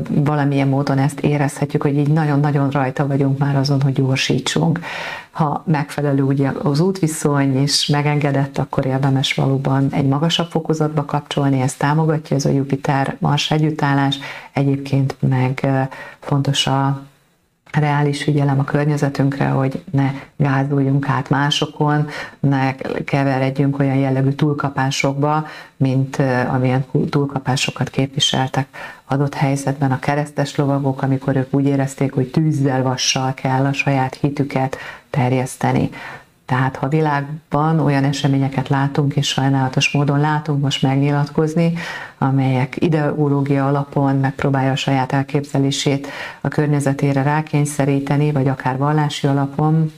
valamilyen 0.09 0.67
módon 0.67 0.97
ezt 0.97 1.19
érezhetjük, 1.19 1.81
hogy 1.81 1.97
így 1.97 2.11
nagyon-nagyon 2.11 2.69
rajta 2.69 3.07
vagyunk 3.07 3.37
már 3.37 3.55
azon, 3.55 3.81
hogy 3.81 3.93
gyorsítsunk. 3.93 4.79
Ha 5.31 5.63
megfelelő 5.65 6.21
ugye 6.21 6.51
az 6.63 6.79
útviszony 6.79 7.55
és 7.61 7.87
megengedett, 7.87 8.57
akkor 8.57 8.85
érdemes 8.85 9.33
valóban 9.33 9.87
egy 9.91 10.07
magasabb 10.07 10.49
fokozatba 10.49 11.05
kapcsolni, 11.05 11.61
ezt 11.61 11.77
támogatja 11.77 12.35
ez 12.35 12.45
a 12.45 12.49
Jupiter-Mars 12.49 13.51
együttállás, 13.51 14.19
egyébként 14.53 15.15
meg 15.19 15.67
fontos 16.19 16.67
a 16.67 17.01
reális 17.71 18.23
figyelem 18.23 18.59
a 18.59 18.63
környezetünkre, 18.63 19.47
hogy 19.47 19.83
ne 19.91 20.11
gázoljunk 20.37 21.09
át 21.09 21.29
másokon, 21.29 22.07
ne 22.39 22.75
keveredjünk 23.05 23.79
olyan 23.79 23.95
jellegű 23.95 24.29
túlkapásokba, 24.29 25.47
mint 25.77 26.21
amilyen 26.47 26.85
túlkapásokat 27.09 27.89
képviseltek 27.89 28.67
adott 29.05 29.33
helyzetben 29.33 29.91
a 29.91 29.99
keresztes 29.99 30.55
lovagok, 30.55 31.01
amikor 31.01 31.35
ők 31.35 31.53
úgy 31.53 31.65
érezték, 31.65 32.13
hogy 32.13 32.31
tűzzel, 32.31 32.83
vassal 32.83 33.33
kell 33.33 33.65
a 33.65 33.73
saját 33.73 34.15
hitüket 34.15 34.77
terjeszteni. 35.09 35.89
Tehát 36.47 36.75
ha 36.75 36.87
világban 36.87 37.79
olyan 37.79 38.03
eseményeket 38.03 38.67
látunk, 38.67 39.15
és 39.15 39.27
sajnálatos 39.27 39.91
módon 39.91 40.19
látunk 40.19 40.61
most 40.61 40.81
megnyilatkozni, 40.81 41.73
amelyek 42.17 42.75
ideológia 42.81 43.67
alapon 43.67 44.15
megpróbálja 44.15 44.71
a 44.71 44.75
saját 44.75 45.11
elképzelését 45.11 46.07
a 46.41 46.47
környezetére 46.47 47.21
rákényszeríteni, 47.21 48.31
vagy 48.31 48.47
akár 48.47 48.77
vallási 48.77 49.27
alapon, 49.27 49.91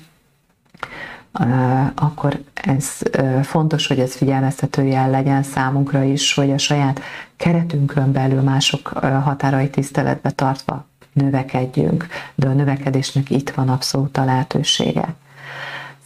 akkor 1.95 2.39
ez 2.53 2.99
fontos, 3.43 3.87
hogy 3.87 3.99
ez 3.99 4.15
figyelmeztető 4.15 4.83
jel 4.83 5.09
legyen 5.09 5.43
számunkra 5.43 6.03
is, 6.03 6.33
hogy 6.33 6.51
a 6.51 6.57
saját 6.57 7.01
keretünkön 7.35 8.11
belül 8.11 8.41
mások 8.41 8.87
határai 9.23 9.69
tiszteletbe 9.69 10.29
tartva 10.29 10.85
növekedjünk, 11.13 12.07
de 12.35 12.47
a 12.47 12.53
növekedésnek 12.53 13.29
itt 13.29 13.49
van 13.49 13.69
abszolút 13.69 14.17
a 14.17 14.25
lehetősége 14.25 15.15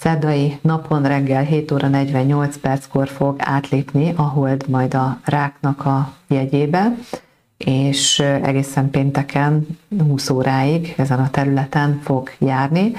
szerdai 0.03 0.57
napon 0.61 1.03
reggel 1.03 1.43
7 1.43 1.71
óra 1.71 1.87
48 1.87 2.57
perckor 2.57 3.07
fog 3.07 3.35
átlépni 3.39 4.13
a 4.15 4.21
hold 4.21 4.69
majd 4.69 4.93
a 4.93 5.19
ráknak 5.25 5.85
a 5.85 6.13
jegyébe, 6.27 6.95
és 7.57 8.19
egészen 8.19 8.89
pénteken 8.89 9.67
20 10.07 10.29
óráig 10.29 10.93
ezen 10.97 11.19
a 11.19 11.29
területen 11.29 11.99
fog 12.03 12.31
járni. 12.37 12.91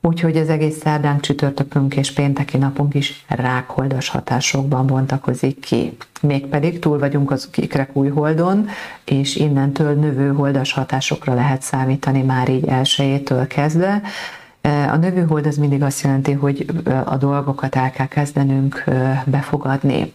Úgyhogy 0.00 0.36
az 0.36 0.48
egész 0.48 0.78
szerdánk, 0.78 1.20
csütörtökünk 1.20 1.96
és 1.96 2.12
pénteki 2.12 2.56
napunk 2.56 2.94
is 2.94 3.24
rákholdas 3.28 4.08
hatásokban 4.08 4.86
bontakozik 4.86 5.60
ki. 5.60 5.96
Mégpedig 6.20 6.78
túl 6.78 6.98
vagyunk 6.98 7.30
az 7.30 7.48
ikrek 7.54 7.96
új 7.96 8.08
holdon, 8.08 8.68
és 9.04 9.36
innentől 9.36 9.94
növő 9.94 10.32
holdas 10.32 10.72
hatásokra 10.72 11.34
lehet 11.34 11.62
számítani 11.62 12.22
már 12.22 12.48
így 12.48 12.66
elsőjétől 12.66 13.46
kezdve. 13.46 14.02
A 14.92 14.96
növőhold 14.96 15.46
az 15.46 15.56
mindig 15.56 15.82
azt 15.82 16.02
jelenti, 16.02 16.32
hogy 16.32 16.66
a 17.04 17.16
dolgokat 17.16 17.76
el 17.76 17.90
kell 17.90 18.06
kezdenünk 18.06 18.84
befogadni. 19.24 20.12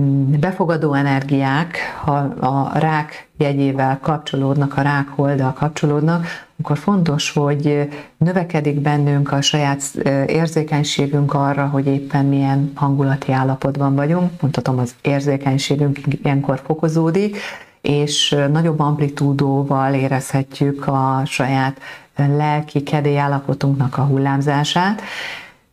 Mm, 0.00 0.32
befogadó 0.40 0.92
energiák, 0.92 1.78
ha 2.04 2.16
a 2.40 2.78
rák 2.78 3.28
jegyével 3.38 3.98
kapcsolódnak, 4.02 4.76
a 4.76 4.82
rák 4.82 5.08
holddal 5.08 5.52
kapcsolódnak, 5.52 6.26
akkor 6.62 6.78
fontos, 6.78 7.30
hogy 7.30 7.88
növekedik 8.16 8.80
bennünk 8.80 9.32
a 9.32 9.40
saját 9.40 9.82
érzékenységünk 10.26 11.34
arra, 11.34 11.66
hogy 11.66 11.86
éppen 11.86 12.24
milyen 12.26 12.72
hangulati 12.74 13.32
állapotban 13.32 13.94
vagyunk. 13.94 14.40
Mondhatom, 14.40 14.78
az 14.78 14.94
érzékenységünk 15.02 15.98
ilyenkor 16.22 16.60
fokozódik, 16.64 17.36
és 17.80 18.36
nagyobb 18.52 18.80
amplitúdóval 18.80 19.94
érezhetjük 19.94 20.86
a 20.86 21.22
saját 21.26 21.80
lelki 22.16 22.82
kedélyállapotunknak 22.82 23.98
a 23.98 24.02
hullámzását, 24.02 25.02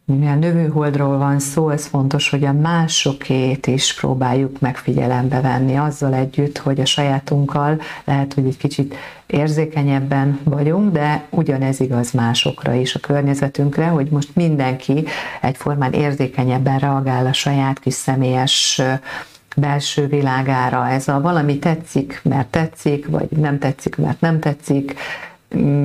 mivel 0.05 0.35
növőholdról 0.35 1.17
van 1.17 1.39
szó, 1.39 1.69
ez 1.69 1.85
fontos, 1.85 2.29
hogy 2.29 2.43
a 2.43 2.51
másokét 2.53 3.67
is 3.67 3.93
próbáljuk 3.93 4.59
megfigyelembe 4.59 5.41
venni, 5.41 5.75
azzal 5.75 6.13
együtt, 6.13 6.57
hogy 6.57 6.79
a 6.79 6.85
sajátunkkal 6.85 7.81
lehet, 8.03 8.33
hogy 8.33 8.45
egy 8.45 8.57
kicsit 8.57 8.95
érzékenyebben 9.25 10.39
vagyunk, 10.43 10.91
de 10.91 11.23
ugyanez 11.29 11.79
igaz 11.79 12.11
másokra 12.11 12.73
is, 12.73 12.95
a 12.95 12.99
környezetünkre, 12.99 13.87
hogy 13.87 14.07
most 14.09 14.35
mindenki 14.35 15.05
egyformán 15.41 15.93
érzékenyebben 15.93 16.79
reagál 16.79 17.25
a 17.25 17.33
saját 17.33 17.79
kis 17.79 17.93
személyes 17.93 18.81
belső 19.55 20.07
világára. 20.07 20.89
Ez 20.89 21.07
a 21.07 21.21
valami 21.21 21.59
tetszik, 21.59 22.19
mert 22.23 22.47
tetszik, 22.47 23.07
vagy 23.07 23.29
nem 23.29 23.59
tetszik, 23.59 23.95
mert 23.95 24.21
nem 24.21 24.39
tetszik, 24.39 24.95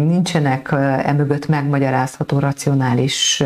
nincsenek 0.09 0.73
emögött 1.05 1.49
megmagyarázható 1.49 2.39
racionális 2.39 3.43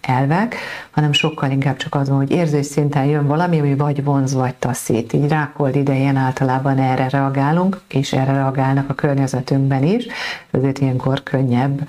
elvek, 0.00 0.54
hanem 0.90 1.12
sokkal 1.12 1.50
inkább 1.50 1.76
csak 1.76 1.94
az 1.94 2.08
van, 2.08 2.18
hogy 2.18 2.30
érzés 2.30 2.66
szinten 2.66 3.04
jön 3.04 3.26
valami, 3.26 3.58
ami 3.58 3.76
vagy 3.76 4.04
vonz, 4.04 4.34
vagy 4.34 4.54
taszít. 4.54 5.12
Így 5.12 5.28
rákold 5.28 5.76
idején 5.76 6.16
általában 6.16 6.78
erre 6.78 7.08
reagálunk, 7.08 7.80
és 7.88 8.12
erre 8.12 8.32
reagálnak 8.32 8.90
a 8.90 8.94
környezetünkben 8.94 9.82
is, 9.82 10.06
ezért 10.50 10.78
ilyenkor 10.78 11.22
könnyebb 11.22 11.88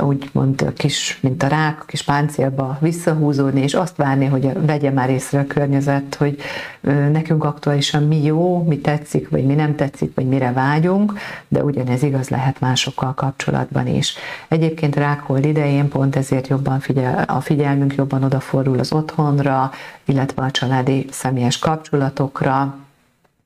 úgymond 0.00 0.72
kis, 0.76 1.18
mint 1.20 1.42
a 1.42 1.46
rák, 1.46 1.82
kis 1.86 2.02
páncélba 2.02 2.78
visszahúzódni, 2.80 3.60
és 3.60 3.74
azt 3.74 3.96
várni, 3.96 4.24
hogy 4.24 4.66
vegye 4.66 4.90
már 4.90 5.10
észre 5.10 5.38
a 5.40 5.46
környezet, 5.46 6.14
hogy 6.14 6.38
nekünk 7.12 7.44
aktuálisan 7.44 8.02
mi 8.02 8.22
jó, 8.22 8.62
mi 8.62 8.78
tetszik, 8.78 9.28
vagy 9.28 9.44
mi 9.44 9.54
nem 9.54 9.74
tetszik, 9.74 10.14
vagy 10.14 10.26
mire 10.26 10.52
vágyunk, 10.52 11.12
de 11.48 11.64
ugyanez 11.64 12.02
igaz 12.02 12.28
lehet 12.28 12.60
másokkal 12.60 13.14
kapcsolatban 13.14 13.86
is. 13.86 14.14
Egyébként 14.48 14.96
rákhold 14.96 15.44
idején 15.44 15.88
pont 15.88 16.16
ezért 16.16 16.48
jobban 16.48 16.80
figyel, 16.80 17.24
a 17.26 17.40
figyelmünk 17.40 17.94
jobban 17.94 18.22
odafordul 18.22 18.78
az 18.78 18.92
otthonra, 18.92 19.70
illetve 20.04 20.42
a 20.42 20.50
családi 20.50 21.06
személyes 21.10 21.58
kapcsolatokra, 21.58 22.76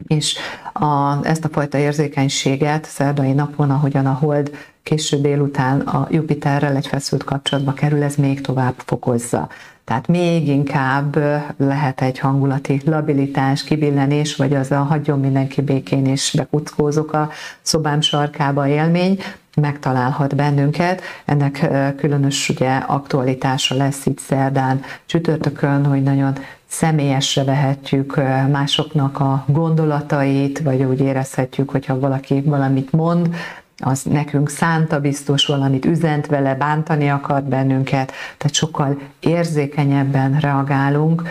és 0.06 0.37
a, 0.72 1.24
ezt 1.26 1.44
a 1.44 1.48
fajta 1.48 1.78
érzékenységet 1.78 2.85
szerdai 2.85 3.33
napon, 3.33 3.70
ahogyan 3.70 4.06
a 4.06 4.12
hold 4.12 4.50
késő 4.82 5.20
délután 5.20 5.80
a 5.80 6.06
Jupiterrel 6.10 6.76
egy 6.76 6.86
feszült 6.86 7.24
kapcsolatba 7.24 7.72
kerül, 7.72 8.02
ez 8.02 8.14
még 8.14 8.40
tovább 8.40 8.74
fokozza. 8.76 9.48
Tehát 9.84 10.08
még 10.08 10.48
inkább 10.48 11.16
lehet 11.56 12.00
egy 12.00 12.18
hangulati 12.18 12.80
labilitás, 12.84 13.64
kibillenés, 13.64 14.36
vagy 14.36 14.54
az 14.54 14.70
a 14.70 14.82
hagyjon 14.82 15.20
mindenki 15.20 15.60
békén 15.60 16.06
és 16.06 16.34
bekuckózok 16.36 17.12
a 17.12 17.30
szobám 17.62 18.00
sarkába 18.00 18.68
élmény, 18.68 19.18
megtalálhat 19.56 20.36
bennünket. 20.36 21.02
Ennek 21.24 21.70
különös 21.96 22.48
ugye 22.48 22.76
aktualitása 22.76 23.74
lesz 23.74 24.06
itt 24.06 24.18
szerdán, 24.18 24.80
csütörtökön, 25.06 25.86
hogy 25.86 26.02
nagyon 26.02 26.32
személyesre 26.66 27.44
vehetjük 27.44 28.16
másoknak 28.50 29.20
a 29.20 29.44
gondolatait, 29.46 30.58
vagy 30.58 30.82
úgy 30.82 31.00
érezhetjük, 31.00 31.70
hogyha 31.70 31.98
valaki 31.98 32.40
valamit 32.40 32.92
mond, 32.92 33.34
az 33.80 34.02
nekünk 34.02 34.48
szánta 34.48 35.00
biztos 35.00 35.46
valamit, 35.46 35.84
üzent 35.84 36.26
vele, 36.26 36.54
bántani 36.54 37.10
akart 37.10 37.44
bennünket, 37.44 38.12
tehát 38.36 38.54
sokkal 38.54 38.98
érzékenyebben 39.20 40.38
reagálunk, 40.40 41.22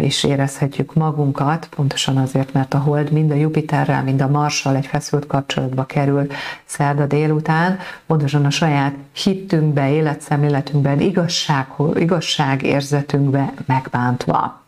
és 0.00 0.24
érezhetjük 0.24 0.94
magunkat, 0.94 1.68
pontosan 1.76 2.16
azért, 2.16 2.52
mert 2.52 2.74
a 2.74 2.78
hold 2.78 3.10
mind 3.10 3.30
a 3.30 3.34
Jupiterrel, 3.34 4.02
mind 4.02 4.20
a 4.22 4.28
Marssal 4.28 4.76
egy 4.76 4.86
feszült 4.86 5.26
kapcsolatba 5.26 5.84
kerül 5.84 6.26
szerda 6.64 7.06
délután, 7.06 7.78
pontosan 8.06 8.44
a 8.44 8.50
saját 8.50 8.94
hittünkbe, 9.12 9.90
életszemléletünkben, 9.90 11.00
igazság, 11.00 11.66
igazságérzetünkbe 11.94 13.52
megbántva 13.66 14.64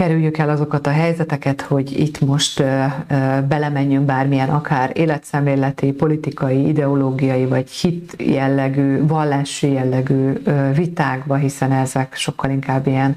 kerüljük 0.00 0.38
el 0.38 0.48
azokat 0.48 0.86
a 0.86 0.90
helyzeteket, 0.90 1.60
hogy 1.60 1.98
itt 2.00 2.20
most 2.20 2.62
belemenjünk 3.48 4.04
bármilyen 4.04 4.48
akár 4.48 4.90
életszemléleti, 4.94 5.92
politikai, 5.92 6.68
ideológiai 6.68 7.46
vagy 7.46 7.70
hit 7.70 8.14
jellegű, 8.18 9.06
vallási 9.06 9.72
jellegű 9.72 10.32
vitákba, 10.74 11.34
hiszen 11.34 11.72
ezek 11.72 12.14
sokkal 12.14 12.50
inkább 12.50 12.86
ilyen 12.86 13.16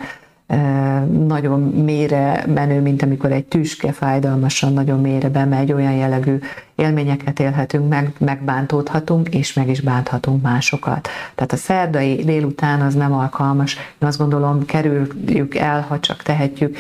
nagyon 1.28 1.60
mélyre 1.62 2.44
menő, 2.48 2.82
mint 2.82 3.02
amikor 3.02 3.32
egy 3.32 3.46
tüske 3.46 3.92
fájdalmasan 3.92 4.74
nagyon 4.74 5.02
mélyre 5.02 5.30
bemegy, 5.30 5.74
olyan 5.74 5.94
jellegű 5.94 6.40
élményeket 6.76 7.40
élhetünk 7.40 7.90
meg, 7.90 8.12
megbántódhatunk, 8.18 9.30
és 9.30 9.54
meg 9.54 9.70
is 9.70 9.82
bánthatunk 9.82 10.42
másokat. 10.42 11.10
Tehát 11.36 11.52
a 11.52 11.56
szerdai 11.56 12.24
délután 12.24 12.82
az 12.82 12.94
nem 12.94 13.14
alkalmas. 13.14 13.76
Én 13.76 14.08
azt 14.08 14.18
gondolom, 14.18 14.66
kerüljük 14.66 15.56
el, 15.56 15.82
ha 15.82 16.00
csak 16.00 16.22
tehetjük, 16.22 16.78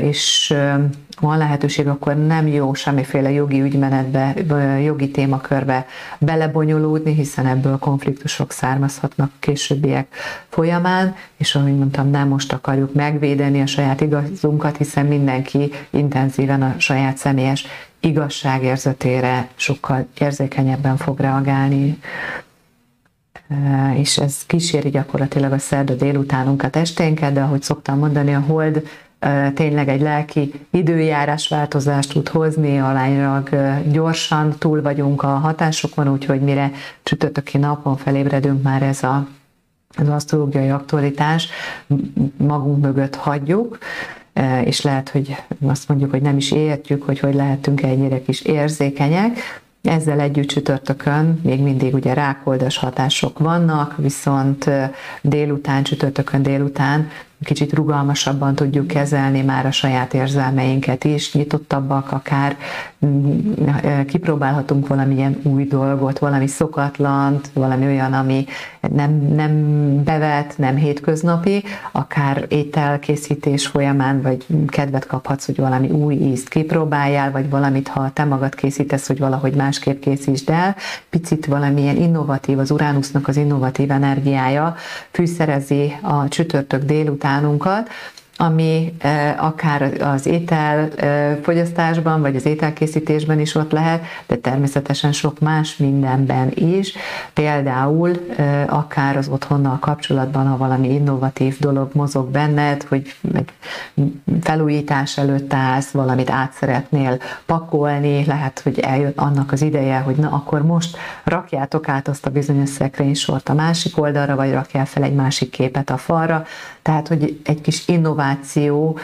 és 0.00 0.54
van 1.20 1.38
lehetőség, 1.38 1.88
akkor 1.88 2.26
nem 2.26 2.46
jó 2.46 2.74
semmiféle 2.74 3.30
jogi 3.30 3.60
ügymenetbe, 3.60 4.34
jogi 4.80 5.10
témakörbe 5.10 5.86
belebonyolódni, 6.18 7.14
hiszen 7.14 7.46
ebből 7.46 7.78
konfliktusok 7.78 8.52
származhatnak 8.52 9.30
későbbiek 9.38 10.06
folyamán, 10.48 11.14
és 11.36 11.54
ahogy 11.54 11.76
mondtam, 11.76 12.10
nem 12.10 12.28
most 12.28 12.52
akarjuk 12.52 12.94
megvédeni 12.94 13.60
a 13.60 13.66
saját 13.66 14.00
igazunkat, 14.00 14.76
hiszen 14.76 15.06
mindenki 15.06 15.72
intenzíven 15.90 16.62
a 16.62 16.74
saját 16.78 17.16
személyes 17.16 17.66
igazságérzetére 18.00 19.48
sokkal 19.54 20.06
érzékenyebben 20.18 20.96
fog 20.96 21.20
reagálni. 21.20 21.98
És 23.94 24.18
ez 24.18 24.46
kíséri 24.46 24.90
gyakorlatilag 24.90 25.52
a 25.52 25.58
szerda 25.58 25.94
délutánunkat, 25.94 26.76
esténket, 26.76 27.32
de 27.32 27.40
ahogy 27.40 27.62
szoktam 27.62 27.98
mondani, 27.98 28.34
a 28.34 28.40
hold 28.40 28.82
tényleg 29.54 29.88
egy 29.88 30.00
lelki 30.00 30.66
időjárás 30.70 31.48
változást 31.48 32.12
tud 32.12 32.28
hozni, 32.28 32.78
alánylag 32.80 33.48
gyorsan 33.90 34.54
túl 34.58 34.82
vagyunk 34.82 35.22
a 35.22 35.26
hatásokon, 35.26 36.08
úgyhogy 36.08 36.40
mire 36.40 36.70
csütörtöki 37.02 37.58
napon 37.58 37.96
felébredünk 37.96 38.62
már 38.62 38.82
ez 38.82 39.02
a 39.02 39.26
az 39.96 40.08
asztrológiai 40.08 40.68
aktualitás 40.68 41.48
magunk 42.36 42.82
mögött 42.82 43.14
hagyjuk, 43.14 43.78
és 44.64 44.80
lehet, 44.80 45.08
hogy 45.08 45.36
azt 45.66 45.88
mondjuk, 45.88 46.10
hogy 46.10 46.22
nem 46.22 46.36
is 46.36 46.52
értjük, 46.52 47.02
hogy 47.02 47.18
hogy 47.18 47.34
lehetünk 47.34 47.82
ennyire 47.82 48.22
kis 48.22 48.40
érzékenyek, 48.40 49.38
ezzel 49.82 50.20
együtt 50.20 50.48
csütörtökön 50.48 51.40
még 51.42 51.60
mindig 51.60 51.94
ugye 51.94 52.12
rákoldas 52.12 52.76
hatások 52.76 53.38
vannak, 53.38 53.96
viszont 53.96 54.70
délután, 55.22 55.82
csütörtökön 55.82 56.42
délután 56.42 57.08
kicsit 57.44 57.72
rugalmasabban 57.72 58.54
tudjuk 58.54 58.86
kezelni 58.86 59.42
már 59.42 59.66
a 59.66 59.70
saját 59.70 60.14
érzelmeinket 60.14 61.04
is, 61.04 61.32
nyitottabbak 61.32 62.12
akár, 62.12 62.56
mm, 63.06 63.52
kipróbálhatunk 64.06 64.86
valamilyen 64.86 65.38
új 65.42 65.64
dolgot, 65.64 66.18
valami 66.18 66.46
szokatlant, 66.46 67.50
valami 67.52 67.86
olyan, 67.86 68.12
ami 68.12 68.44
nem, 68.80 69.10
nem 69.34 69.52
bevet, 70.04 70.54
nem 70.56 70.76
hétköznapi, 70.76 71.64
akár 71.92 72.44
ételkészítés 72.48 73.66
folyamán, 73.66 74.22
vagy 74.22 74.46
kedvet 74.66 75.06
kaphatsz, 75.06 75.46
hogy 75.46 75.56
valami 75.56 75.90
új 75.90 76.14
ízt 76.14 76.48
kipróbáljál, 76.48 77.30
vagy 77.30 77.50
valamit, 77.50 77.88
ha 77.88 78.10
te 78.12 78.24
magad 78.24 78.54
készítesz, 78.54 79.06
hogy 79.06 79.18
valahogy 79.18 79.54
másképp 79.54 80.00
készítsd 80.00 80.50
el, 80.50 80.76
picit 81.10 81.46
valamilyen 81.46 81.96
innovatív, 81.96 82.58
az 82.58 82.70
Uránusznak 82.70 83.28
az 83.28 83.36
innovatív 83.36 83.90
energiája 83.90 84.74
fűszerezi 85.10 85.96
a 86.02 86.28
csütörtök 86.28 86.84
délután 86.84 87.27
utánunkat, 87.28 87.88
ami 88.40 88.94
akár 89.36 89.92
az 90.00 90.26
étel 90.26 90.88
fogyasztásban, 91.42 92.20
vagy 92.20 92.36
az 92.36 92.46
ételkészítésben 92.46 93.40
is 93.40 93.54
ott 93.54 93.72
lehet, 93.72 94.02
de 94.26 94.36
természetesen 94.36 95.12
sok 95.12 95.40
más 95.40 95.76
mindenben 95.76 96.50
is. 96.54 96.94
Például 97.32 98.12
akár 98.66 99.16
az 99.16 99.28
otthonnal 99.28 99.78
kapcsolatban, 99.78 100.46
ha 100.46 100.56
valami 100.56 100.92
innovatív 100.92 101.58
dolog 101.58 101.90
mozog 101.92 102.30
benned, 102.30 102.82
hogy 102.82 103.14
egy 103.34 103.52
felújítás 104.40 105.18
előtt 105.18 105.52
állsz, 105.54 105.90
valamit 105.90 106.30
át 106.30 106.52
szeretnél 106.52 107.18
pakolni, 107.46 108.24
lehet, 108.24 108.60
hogy 108.60 108.78
eljön 108.78 109.12
annak 109.16 109.52
az 109.52 109.62
ideje, 109.62 109.98
hogy 109.98 110.16
na 110.16 110.28
akkor 110.30 110.62
most 110.62 110.96
rakjátok 111.24 111.88
át 111.88 112.08
azt 112.08 112.26
a 112.26 112.30
bizonyos 112.30 112.68
szekrénysort 112.68 113.48
a 113.48 113.54
másik 113.54 113.98
oldalra, 113.98 114.36
vagy 114.36 114.52
rakjál 114.52 114.86
fel 114.86 115.02
egy 115.02 115.14
másik 115.14 115.50
képet 115.50 115.90
a 115.90 115.96
falra, 115.96 116.46
tehát, 116.88 117.08
hogy 117.08 117.40
egy 117.44 117.60
kis 117.60 117.88
innováció 117.88 118.98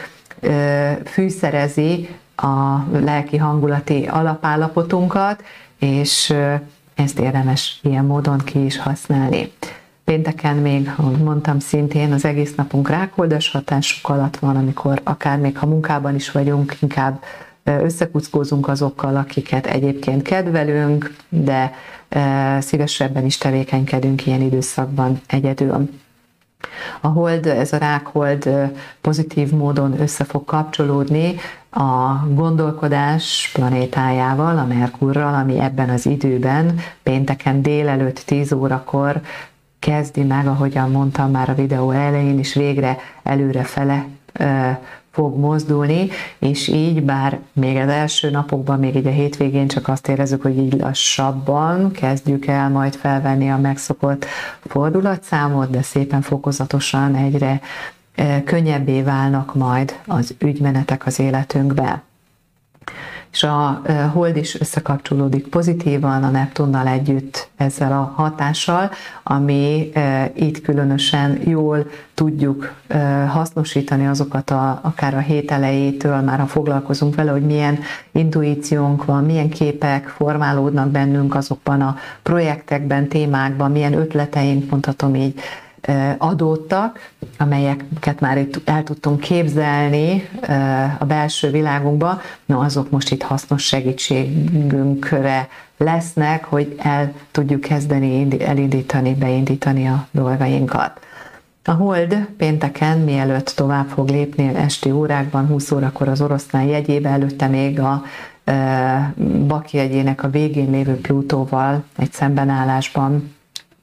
fűszerezi 1.05 2.09
a 2.37 2.79
lelki 2.92 3.37
hangulati 3.37 4.07
alapállapotunkat, 4.07 5.42
és 5.79 6.35
ezt 6.94 7.18
érdemes 7.18 7.79
ilyen 7.83 8.05
módon 8.05 8.38
ki 8.38 8.64
is 8.64 8.79
használni. 8.79 9.53
Pénteken 10.05 10.57
még, 10.57 10.90
ahogy 10.97 11.16
mondtam, 11.16 11.59
szintén 11.59 12.12
az 12.12 12.25
egész 12.25 12.55
napunk 12.55 12.88
rákoldas 12.88 13.51
hatások 13.51 14.09
alatt 14.09 14.37
van, 14.37 14.57
amikor 14.57 15.01
akár 15.03 15.38
még 15.38 15.59
ha 15.59 15.66
munkában 15.66 16.14
is 16.14 16.31
vagyunk, 16.31 16.77
inkább 16.81 17.23
összekuckózunk 17.64 18.68
azokkal, 18.68 19.16
akiket 19.16 19.66
egyébként 19.66 20.23
kedvelünk, 20.23 21.14
de 21.29 21.73
szívesebben 22.59 23.25
is 23.25 23.38
tevékenykedünk 23.38 24.27
ilyen 24.27 24.40
időszakban 24.40 25.20
egyedül. 25.27 25.88
A 27.00 27.07
hold, 27.07 27.46
ez 27.46 27.72
a 27.72 27.77
rákhold 27.77 28.50
pozitív 29.00 29.50
módon 29.50 30.00
össze 30.00 30.24
fog 30.24 30.44
kapcsolódni 30.44 31.35
a 31.70 32.27
gondolkodás 32.29 33.50
planétájával, 33.53 34.59
a 34.59 34.64
Merkurral, 34.64 35.35
ami 35.35 35.61
ebben 35.61 35.88
az 35.88 36.07
időben 36.07 36.79
pénteken 37.03 37.62
délelőtt 37.62 38.18
10 38.18 38.53
órakor 38.53 39.20
kezdi 39.79 40.22
meg, 40.22 40.46
ahogyan 40.46 40.90
mondtam 40.90 41.31
már 41.31 41.48
a 41.48 41.55
videó 41.55 41.90
elején, 41.90 42.38
és 42.38 42.55
végre 42.55 42.98
előre 43.22 43.62
fele 43.62 44.07
fog 45.14 45.38
mozdulni, 45.38 46.09
és 46.38 46.68
így, 46.68 47.03
bár 47.03 47.38
még 47.53 47.77
az 47.77 47.88
első 47.88 48.31
napokban, 48.31 48.79
még 48.79 48.94
így 48.94 49.07
a 49.07 49.11
hétvégén 49.11 49.68
csak 49.68 49.88
azt 49.88 50.09
érezzük, 50.09 50.42
hogy 50.42 50.59
így 50.59 50.72
lassabban 50.72 51.90
kezdjük 51.90 52.46
el 52.46 52.68
majd 52.70 52.94
felvenni 52.94 53.50
a 53.50 53.57
megszokott 53.57 54.24
fordulatszámot, 54.64 55.70
de 55.70 55.83
szépen 55.83 56.22
fokozatosan 56.22 57.14
egyre 57.14 57.61
könnyebbé 58.44 59.03
válnak 59.03 59.55
majd 59.55 59.98
az 60.07 60.35
ügymenetek 60.38 61.07
az 61.07 61.18
életünkbe 61.18 62.03
és 63.35 63.42
a 63.42 63.83
hold 64.12 64.37
is 64.37 64.61
összekapcsolódik 64.61 65.47
pozitívan 65.47 66.25
a 66.25 66.31
Neptunnal 66.31 66.87
együtt 66.87 67.49
ezzel 67.57 67.92
a 67.92 68.12
hatással, 68.16 68.90
ami 69.23 69.90
itt 70.35 70.61
különösen 70.61 71.40
jól 71.44 71.87
tudjuk 72.14 72.73
hasznosítani 73.29 74.07
azokat 74.07 74.51
a, 74.51 74.79
akár 74.83 75.14
a 75.14 75.18
hét 75.18 75.51
elejétől, 75.51 76.20
már 76.20 76.38
ha 76.38 76.47
foglalkozunk 76.47 77.14
vele, 77.14 77.31
hogy 77.31 77.47
milyen 77.47 77.79
intuíciónk 78.12 79.05
van, 79.05 79.25
milyen 79.25 79.49
képek 79.49 80.09
formálódnak 80.09 80.88
bennünk 80.88 81.35
azokban 81.35 81.81
a 81.81 81.97
projektekben, 82.23 83.09
témákban, 83.09 83.70
milyen 83.70 83.92
ötleteink, 83.92 84.70
mondhatom 84.70 85.14
így, 85.14 85.40
adódtak, 86.18 87.11
amelyeket 87.38 88.20
már 88.20 88.38
itt 88.38 88.61
el 88.64 88.83
tudtunk 88.83 89.20
képzelni 89.20 90.29
a 90.99 91.05
belső 91.05 91.51
világunkba, 91.51 92.20
no, 92.47 92.61
azok 92.61 92.90
most 92.90 93.11
itt 93.11 93.23
hasznos 93.23 93.62
segítségünkre 93.62 95.49
lesznek, 95.77 96.44
hogy 96.44 96.75
el 96.79 97.12
tudjuk 97.31 97.61
kezdeni 97.61 98.27
elindítani, 98.40 99.14
beindítani 99.14 99.87
a 99.88 100.07
dolgainkat. 100.11 101.01
A 101.64 101.73
hold 101.73 102.27
pénteken, 102.37 102.99
mielőtt 102.99 103.49
tovább 103.49 103.87
fog 103.87 104.09
lépni 104.09 104.55
esti 104.55 104.90
órákban, 104.90 105.47
20 105.47 105.70
órakor 105.70 106.09
az 106.09 106.20
oroszlán 106.20 106.64
jegyébe, 106.64 107.09
előtte 107.09 107.47
még 107.47 107.81
a 107.81 108.03
Baki 109.47 109.77
jegyének 109.77 110.23
a 110.23 110.31
végén 110.31 110.70
lévő 110.70 111.01
Plutóval 111.01 111.85
egy 111.97 112.12
szembenállásban 112.12 113.35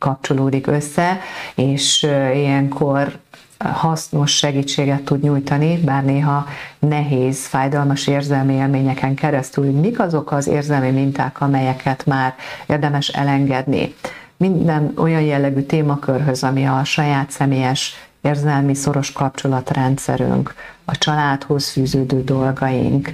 kapcsolódik 0.02 0.68
össze, 0.68 1.20
és 1.56 2.04
ilyenkor 2.34 3.20
hasznos 3.64 4.36
segítséget 4.36 5.02
tud 5.02 5.22
nyújtani, 5.22 5.78
bár 5.78 6.04
néha 6.04 6.46
nehéz, 6.80 7.46
fájdalmas 7.46 8.08
érzelmi 8.08 8.54
élményeken 8.54 9.16
keresztül, 9.16 9.66
hogy 9.66 9.80
mik 9.80 10.00
azok 10.00 10.32
az 10.32 10.48
érzelmi 10.48 10.90
minták, 10.90 11.42
amelyeket 11.42 12.06
már 12.06 12.36
érdemes 12.68 13.08
elengedni. 13.08 13.96
Minden 14.38 14.94
olyan 14.98 15.22
jellegű 15.22 15.62
témakörhöz, 15.62 16.44
ami 16.44 16.66
a 16.66 16.84
saját 16.84 17.32
személyes 17.32 17.94
érzelmi 18.22 18.74
szoros 18.74 19.12
kapcsolatrendszerünk, 19.12 20.54
a 20.86 20.98
családhoz 20.98 21.70
fűződő 21.70 22.24
dolgaink, 22.24 23.12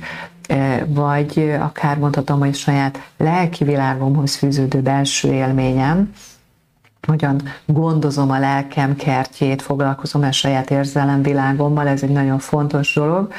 vagy 0.85 1.55
akár 1.59 1.97
mondhatom, 1.97 2.39
hogy 2.39 2.55
saját 2.55 3.01
lelki 3.17 3.63
világomhoz 3.63 4.35
fűződő 4.35 4.79
belső 4.81 5.33
élményem, 5.33 6.13
hogyan 7.07 7.41
gondozom 7.65 8.31
a 8.31 8.39
lelkem 8.39 8.95
kertjét, 8.95 9.61
foglalkozom 9.61 10.23
a 10.23 10.31
saját 10.31 10.71
érzelemvilágommal, 10.71 11.87
ez 11.87 12.03
egy 12.03 12.09
nagyon 12.09 12.39
fontos 12.39 12.93
dolog. 12.93 13.31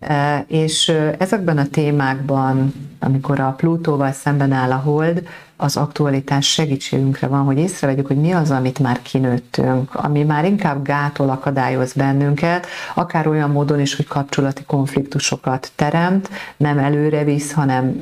E, 0.00 0.44
és 0.48 0.92
ezekben 1.18 1.58
a 1.58 1.66
témákban, 1.66 2.74
amikor 2.98 3.40
a 3.40 3.54
Plutóval 3.56 4.12
szemben 4.12 4.52
áll 4.52 4.70
a 4.70 4.76
hold, 4.76 5.22
az 5.60 5.76
aktualitás 5.76 6.52
segítségünkre 6.52 7.26
van, 7.26 7.44
hogy 7.44 7.58
észrevegyük, 7.58 8.06
hogy 8.06 8.20
mi 8.20 8.32
az, 8.32 8.50
amit 8.50 8.78
már 8.78 9.02
kinőttünk, 9.02 9.94
ami 9.94 10.22
már 10.22 10.44
inkább 10.44 10.82
gátol, 10.82 11.30
akadályoz 11.30 11.92
bennünket, 11.92 12.66
akár 12.94 13.26
olyan 13.26 13.50
módon 13.50 13.80
is, 13.80 13.96
hogy 13.96 14.06
kapcsolati 14.06 14.62
konfliktusokat 14.66 15.72
teremt, 15.74 16.30
nem 16.56 16.78
előre 16.78 17.24
visz, 17.24 17.52
hanem 17.52 18.00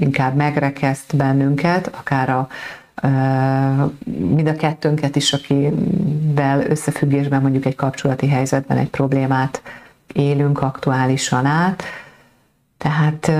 inkább 0.00 0.36
megrekeszt 0.36 1.16
bennünket, 1.16 1.90
akár 1.94 2.30
a 2.30 2.48
mind 4.06 4.46
a 4.48 4.54
kettőnket 4.56 5.16
is, 5.16 5.32
akivel 5.32 6.66
összefüggésben 6.68 7.42
mondjuk 7.42 7.64
egy 7.64 7.74
kapcsolati 7.74 8.28
helyzetben 8.28 8.76
egy 8.76 8.90
problémát 8.90 9.62
élünk 10.12 10.62
aktuálisan 10.62 11.46
át, 11.46 11.82
tehát 12.82 13.32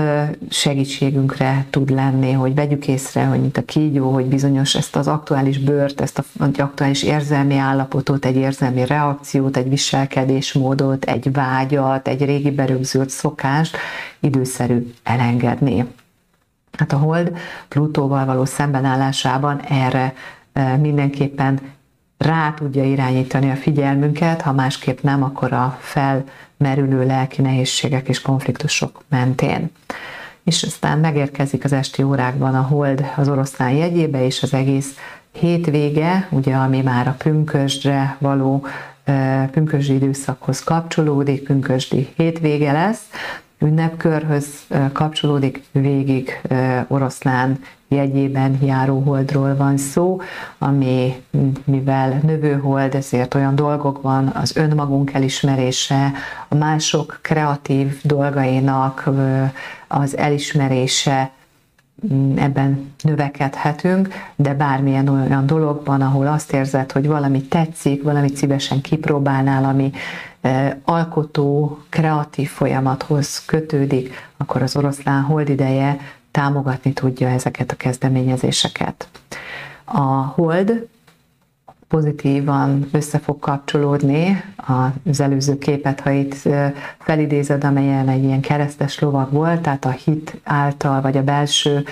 segítségünkre 0.49 1.65
tud 1.69 1.89
lenni, 1.89 2.31
hogy 2.31 2.55
vegyük 2.55 2.87
észre, 2.87 3.25
hogy 3.25 3.39
mint 3.39 3.57
a 3.57 3.65
kígyó, 3.65 4.11
hogy 4.11 4.25
bizonyos 4.25 4.75
ezt 4.75 4.95
az 4.95 5.07
aktuális 5.07 5.57
bőrt, 5.57 6.01
ezt 6.01 6.19
a 6.19 6.23
aktuális 6.57 7.03
érzelmi 7.03 7.57
állapotot, 7.57 8.25
egy 8.25 8.35
érzelmi 8.35 8.85
reakciót, 8.85 9.57
egy 9.57 9.69
viselkedésmódot, 9.69 11.05
egy 11.05 11.31
vágyat, 11.31 12.07
egy 12.07 12.25
régi 12.25 12.51
berögzült 12.51 13.09
szokást 13.09 13.77
időszerű 14.19 14.93
elengedni. 15.03 15.85
Hát 16.77 16.93
a 16.93 16.97
hold 16.97 17.37
Plutóval 17.67 18.25
való 18.25 18.45
szembenállásában 18.45 19.61
erre 19.61 20.13
mindenképpen 20.79 21.59
rá 22.17 22.53
tudja 22.53 22.83
irányítani 22.83 23.51
a 23.51 23.55
figyelmünket, 23.55 24.41
ha 24.41 24.51
másképp 24.51 25.01
nem, 25.01 25.23
akkor 25.23 25.53
a 25.53 25.77
felmerülő 25.81 27.05
lelki 27.05 27.41
nehézségek 27.41 28.07
és 28.07 28.21
konfliktusok 28.21 29.03
mentén. 29.09 29.71
És 30.43 30.63
aztán 30.63 30.99
megérkezik 30.99 31.63
az 31.63 31.73
esti 31.73 32.03
órákban 32.03 32.55
a 32.55 32.61
hold 32.61 33.05
az 33.15 33.29
oroszlán 33.29 33.71
jegyébe, 33.71 34.25
és 34.25 34.43
az 34.43 34.53
egész 34.53 34.97
hétvége, 35.31 36.27
ugye 36.31 36.55
ami 36.55 36.81
már 36.81 37.07
a 37.07 37.15
pünkösdre 37.17 38.17
való 38.19 38.65
pünkösdi 39.51 39.93
időszakhoz 39.93 40.63
kapcsolódik, 40.63 41.43
pünkösdi 41.43 42.13
hétvége 42.15 42.71
lesz, 42.71 43.03
ünnepkörhöz 43.63 44.45
kapcsolódik, 44.93 45.63
végig 45.71 46.41
oroszlán 46.87 47.59
jegyében 47.87 48.57
járó 48.61 49.03
van 49.57 49.77
szó, 49.77 50.21
ami 50.57 51.23
mivel 51.63 52.19
növőhold, 52.23 52.95
ezért 52.95 53.33
olyan 53.33 53.55
dolgok 53.55 54.01
van, 54.01 54.27
az 54.27 54.55
önmagunk 54.55 55.13
elismerése, 55.13 56.11
a 56.47 56.55
mások 56.55 57.19
kreatív 57.21 57.99
dolgainak 58.03 59.09
az 59.87 60.17
elismerése, 60.17 61.31
ebben 62.35 62.93
növekedhetünk, 63.01 64.07
de 64.35 64.53
bármilyen 64.53 65.07
olyan 65.07 65.45
dologban, 65.45 66.01
ahol 66.01 66.27
azt 66.27 66.53
érzed, 66.53 66.91
hogy 66.91 67.07
valami 67.07 67.41
tetszik, 67.41 68.03
valamit 68.03 68.35
szívesen 68.35 68.81
kipróbálnál, 68.81 69.63
ami 69.63 69.91
alkotó, 70.83 71.79
kreatív 71.89 72.49
folyamathoz 72.49 73.45
kötődik, 73.45 74.29
akkor 74.37 74.61
az 74.61 74.75
oroszlán 74.75 75.21
hold 75.21 75.49
ideje 75.49 75.97
támogatni 76.31 76.93
tudja 76.93 77.29
ezeket 77.29 77.71
a 77.71 77.75
kezdeményezéseket. 77.75 79.07
A 79.85 80.01
hold 80.35 80.87
pozitívan 81.93 82.87
össze 82.91 83.19
fog 83.19 83.39
kapcsolódni 83.39 84.43
az 85.05 85.19
előző 85.19 85.57
képet, 85.57 85.99
ha 85.99 86.09
itt 86.09 86.35
felidézed, 86.99 87.63
amelyen 87.63 88.09
egy 88.09 88.23
ilyen 88.23 88.41
keresztes 88.41 88.99
lovag 88.99 89.31
volt, 89.31 89.61
tehát 89.61 89.85
a 89.85 89.89
hit 89.89 90.39
által, 90.43 91.01
vagy 91.01 91.17
a 91.17 91.23
belső 91.23 91.83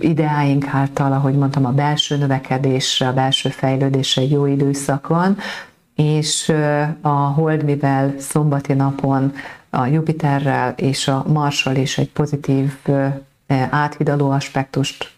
ideáink 0.00 0.66
által, 0.72 1.12
ahogy 1.12 1.34
mondtam, 1.34 1.64
a 1.64 1.70
belső 1.70 2.16
növekedésre, 2.16 3.08
a 3.08 3.12
belső 3.12 3.48
fejlődésre 3.48 4.22
egy 4.22 4.30
jó 4.30 4.46
időszak 4.46 5.06
van, 5.06 5.36
és 5.94 6.52
a 7.00 7.08
hold, 7.08 7.64
mivel 7.64 8.14
szombati 8.18 8.72
napon 8.72 9.32
a 9.70 9.86
Jupiterrel 9.86 10.74
és 10.76 11.08
a 11.08 11.24
Marssal 11.26 11.76
is 11.76 11.98
egy 11.98 12.10
pozitív 12.10 12.72
áthidaló 13.70 14.30
aspektust 14.30 15.12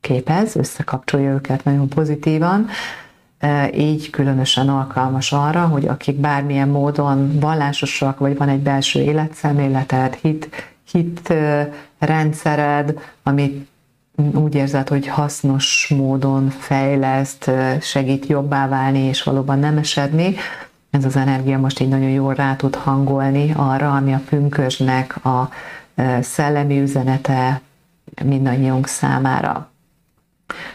képez, 0.00 0.56
összekapcsolja 0.56 1.30
őket 1.30 1.64
nagyon 1.64 1.88
pozitívan, 1.88 2.68
így 3.74 4.10
különösen 4.10 4.68
alkalmas 4.68 5.32
arra, 5.32 5.66
hogy 5.66 5.86
akik 5.86 6.16
bármilyen 6.16 6.68
módon 6.68 7.38
vallásosak, 7.40 8.18
vagy 8.18 8.36
van 8.36 8.48
egy 8.48 8.60
belső 8.60 9.00
életszemléleted, 9.00 10.14
hit, 10.14 10.48
hit 10.90 11.34
rendszered, 11.98 12.98
amit 13.22 13.68
úgy 14.34 14.54
érzed, 14.54 14.88
hogy 14.88 15.06
hasznos 15.06 15.92
módon 15.96 16.48
fejleszt, 16.48 17.50
segít 17.80 18.26
jobbá 18.26 18.68
válni 18.68 18.98
és 18.98 19.22
valóban 19.22 19.58
nem 19.58 19.78
esedni, 19.78 20.34
ez 20.90 21.04
az 21.04 21.16
energia 21.16 21.58
most 21.58 21.80
így 21.80 21.88
nagyon 21.88 22.08
jól 22.08 22.34
rá 22.34 22.56
tud 22.56 22.74
hangolni 22.74 23.52
arra, 23.56 23.94
ami 23.94 24.12
a 24.12 24.20
pünkösnek 24.28 25.24
a 25.24 25.50
szellemi 26.20 26.80
üzenete 26.80 27.60
mindannyiunk 28.24 28.86
számára. 28.86 29.70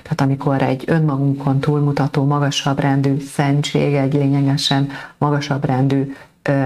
Tehát 0.01 0.21
amikor 0.21 0.61
egy 0.61 0.83
önmagunkon 0.87 1.59
túlmutató, 1.59 2.25
magasabb 2.25 2.79
rendű 2.79 3.19
szentség, 3.19 3.93
egy 3.93 4.13
lényegesen 4.13 4.89
magasabb 5.17 5.65
rendű 5.65 6.13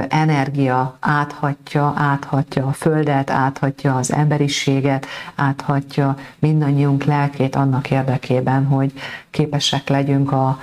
energia 0.08 0.98
áthatja, 1.00 1.94
áthatja 1.96 2.66
a 2.66 2.72
Földet, 2.72 3.30
áthatja 3.30 3.96
az 3.96 4.14
emberiséget, 4.14 5.06
áthatja 5.36 6.18
mindannyiunk 6.40 7.04
lelkét 7.04 7.56
annak 7.56 7.92
érdekében, 7.92 8.66
hogy 8.66 8.94
képesek 9.30 9.90
legyünk 9.90 10.32
a, 10.32 10.60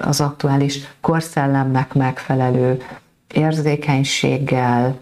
az 0.00 0.20
aktuális 0.20 0.78
korszellemnek 1.00 1.94
megfelelő 1.94 2.82
érzékenységgel 3.32 4.98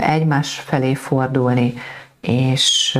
egymás 0.00 0.54
felé 0.54 0.94
fordulni, 0.94 1.74
és 2.20 2.98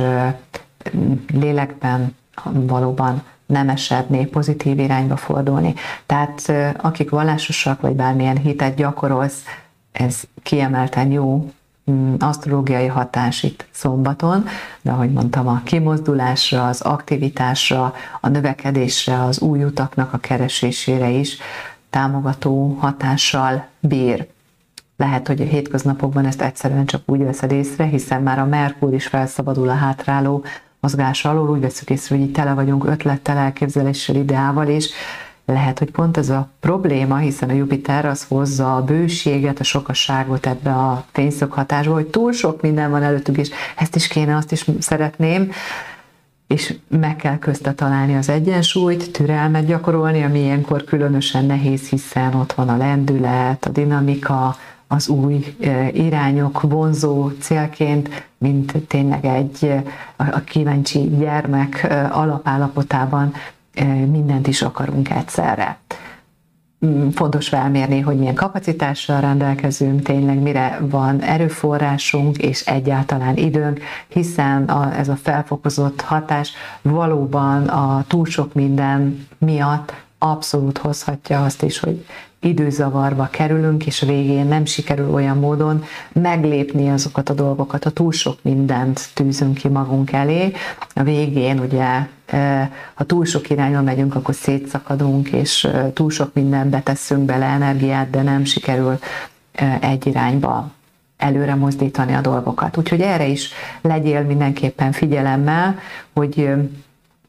lélekben 1.33 2.15
valóban 2.43 3.23
nem 3.45 3.69
esedni, 3.69 4.25
pozitív 4.25 4.79
irányba 4.79 5.15
fordulni. 5.15 5.73
Tehát 6.05 6.51
akik 6.77 7.09
vallásosak, 7.09 7.81
vagy 7.81 7.93
bármilyen 7.93 8.37
hitet 8.37 8.75
gyakorolsz, 8.75 9.43
ez 9.91 10.21
kiemelten 10.43 11.11
jó 11.11 11.51
mm, 11.91 12.13
asztrológiai 12.19 12.87
hatás 12.87 13.43
itt 13.43 13.65
szombaton, 13.71 14.45
de 14.81 14.91
ahogy 14.91 15.11
mondtam, 15.11 15.47
a 15.47 15.61
kimozdulásra, 15.63 16.67
az 16.67 16.81
aktivitásra, 16.81 17.93
a 18.21 18.29
növekedésre, 18.29 19.23
az 19.23 19.39
új 19.39 19.63
utaknak 19.63 20.13
a 20.13 20.17
keresésére 20.17 21.09
is 21.09 21.37
támogató 21.89 22.77
hatással 22.79 23.65
bír. 23.79 24.27
Lehet, 24.97 25.27
hogy 25.27 25.41
a 25.41 25.45
hétköznapokban 25.45 26.25
ezt 26.25 26.41
egyszerűen 26.41 26.85
csak 26.85 27.01
úgy 27.05 27.23
veszed 27.23 27.51
észre, 27.51 27.83
hiszen 27.83 28.21
már 28.21 28.39
a 28.39 28.45
Merkur 28.45 28.93
is 28.93 29.07
felszabadul 29.07 29.69
a 29.69 29.73
hátráló 29.75 30.43
mozgás 30.81 31.25
alól, 31.25 31.49
úgy 31.49 31.61
veszük 31.61 31.89
észre, 31.89 32.15
hogy 32.15 32.25
így 32.25 32.31
tele 32.31 32.53
vagyunk 32.53 32.85
ötlettel, 32.85 33.37
elképzeléssel, 33.37 34.15
ideával, 34.15 34.67
és 34.67 34.89
lehet, 35.45 35.79
hogy 35.79 35.91
pont 35.91 36.17
ez 36.17 36.29
a 36.29 36.49
probléma, 36.59 37.17
hiszen 37.17 37.49
a 37.49 37.53
Jupiter 37.53 38.05
az 38.05 38.25
hozza 38.27 38.75
a 38.75 38.83
bőséget, 38.83 39.59
a 39.59 39.63
sokasságot 39.63 40.45
ebbe 40.45 40.73
a 40.73 41.05
fényszöghatásba, 41.11 41.93
hogy 41.93 42.07
túl 42.07 42.31
sok 42.31 42.61
minden 42.61 42.91
van 42.91 43.03
előttük, 43.03 43.37
és 43.37 43.49
ezt 43.77 43.95
is 43.95 44.07
kéne, 44.07 44.35
azt 44.35 44.51
is 44.51 44.65
szeretném, 44.79 45.51
és 46.47 46.75
meg 46.87 47.15
kell 47.15 47.37
közte 47.37 47.73
találni 47.73 48.15
az 48.15 48.29
egyensúlyt, 48.29 49.11
türelmet 49.11 49.65
gyakorolni, 49.65 50.23
ami 50.23 50.39
ilyenkor 50.39 50.83
különösen 50.83 51.45
nehéz, 51.45 51.89
hiszen 51.89 52.33
ott 52.33 52.53
van 52.53 52.69
a 52.69 52.77
lendület, 52.77 53.65
a 53.65 53.69
dinamika, 53.69 54.55
az 54.91 55.07
új 55.07 55.55
irányok 55.91 56.61
vonzó 56.61 57.29
célként, 57.29 58.27
mint 58.37 58.73
tényleg 58.87 59.25
egy 59.25 59.73
a 60.15 60.39
kíváncsi 60.39 60.99
gyermek 60.99 61.87
alapállapotában 62.11 63.33
mindent 64.11 64.47
is 64.47 64.61
akarunk 64.61 65.09
egyszerre. 65.09 65.77
Mm, 66.85 67.09
fontos 67.09 67.47
felmérni, 67.47 67.99
hogy 67.99 68.17
milyen 68.17 68.33
kapacitással 68.33 69.21
rendelkezünk, 69.21 70.01
tényleg 70.01 70.39
mire 70.39 70.79
van 70.81 71.21
erőforrásunk 71.21 72.37
és 72.37 72.65
egyáltalán 72.65 73.37
időnk, 73.37 73.79
hiszen 74.07 74.63
a, 74.63 74.97
ez 74.97 75.09
a 75.09 75.15
felfokozott 75.15 76.01
hatás 76.01 76.53
valóban 76.81 77.67
a 77.67 78.03
túl 78.07 78.25
sok 78.25 78.53
minden 78.53 79.27
miatt 79.37 79.93
abszolút 80.17 80.77
hozhatja 80.77 81.43
azt 81.43 81.63
is, 81.63 81.79
hogy 81.79 82.05
időzavarba 82.41 83.27
kerülünk, 83.31 83.85
és 83.85 84.01
végén 84.01 84.45
nem 84.45 84.65
sikerül 84.65 85.13
olyan 85.13 85.37
módon 85.37 85.83
meglépni 86.11 86.89
azokat 86.89 87.29
a 87.29 87.33
dolgokat, 87.33 87.85
a 87.85 87.89
túl 87.89 88.11
sok 88.11 88.37
mindent 88.41 89.09
tűzünk 89.13 89.53
ki 89.53 89.67
magunk 89.67 90.11
elé. 90.11 90.51
A 90.95 91.03
végén 91.03 91.59
ugye, 91.59 92.07
e, 92.25 92.71
ha 92.93 93.03
túl 93.03 93.25
sok 93.25 93.49
irányba 93.49 93.81
megyünk, 93.81 94.15
akkor 94.15 94.35
szétszakadunk, 94.35 95.29
és 95.29 95.63
e, 95.63 95.93
túl 95.93 96.09
sok 96.09 96.33
mindent 96.33 96.69
beteszünk 96.69 97.21
bele 97.25 97.45
energiát, 97.45 98.09
de 98.09 98.21
nem 98.21 98.43
sikerül 98.43 98.99
e, 99.51 99.77
egy 99.81 100.07
irányba 100.07 100.71
előre 101.17 101.55
mozdítani 101.55 102.13
a 102.13 102.21
dolgokat. 102.21 102.77
Úgyhogy 102.77 103.01
erre 103.01 103.25
is 103.27 103.49
legyél 103.81 104.21
mindenképpen 104.21 104.91
figyelemmel, 104.91 105.79
hogy 106.13 106.49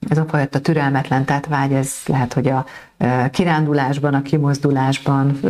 ez 0.09 0.19
a 0.19 0.25
fajta 0.29 0.61
türelmetlen 0.61 1.25
vágy, 1.49 1.73
ez 1.73 1.93
lehet, 2.07 2.33
hogy 2.33 2.49
a 2.49 2.67
kirándulásban, 3.31 4.15
a 4.15 4.23
kimozdulásban 4.23 5.41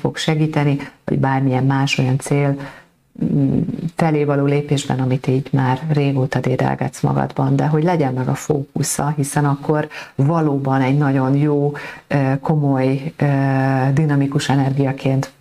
fog 0.00 0.16
segíteni, 0.16 0.78
vagy 1.04 1.18
bármilyen 1.18 1.64
más 1.64 1.98
olyan 1.98 2.18
cél 2.18 2.56
mm, 3.24 3.60
felé 3.96 4.24
való 4.24 4.44
lépésben, 4.44 5.00
amit 5.00 5.26
így 5.26 5.48
már 5.52 5.80
régóta 5.88 6.40
dédelgetsz 6.40 7.00
magadban, 7.00 7.56
de 7.56 7.66
hogy 7.66 7.82
legyen 7.82 8.12
meg 8.12 8.28
a 8.28 8.34
fókusza, 8.34 9.12
hiszen 9.16 9.44
akkor 9.44 9.88
valóban 10.14 10.80
egy 10.80 10.98
nagyon 10.98 11.36
jó, 11.36 11.72
komoly, 12.40 13.12
dinamikus 13.92 14.48
energiaként 14.48 15.32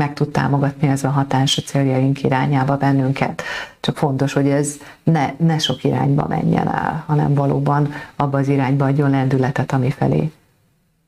meg 0.00 0.12
tud 0.12 0.30
támogatni 0.30 0.88
ez 0.88 1.04
a 1.04 1.08
hatás 1.08 1.58
a 1.58 1.62
céljaink 1.62 2.22
irányába 2.22 2.76
bennünket. 2.76 3.42
Csak 3.80 3.96
fontos, 3.96 4.32
hogy 4.32 4.48
ez 4.48 4.76
ne, 5.02 5.32
ne 5.36 5.58
sok 5.58 5.84
irányba 5.84 6.26
menjen 6.28 6.68
el, 6.68 7.04
hanem 7.06 7.34
valóban 7.34 7.92
abba 8.16 8.38
az 8.38 8.48
irányba 8.48 8.84
adjon 8.84 9.10
lendületet, 9.10 9.72
ami 9.72 9.90
felé 9.90 10.32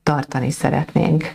tartani 0.03 0.51
szeretnénk. 0.51 1.35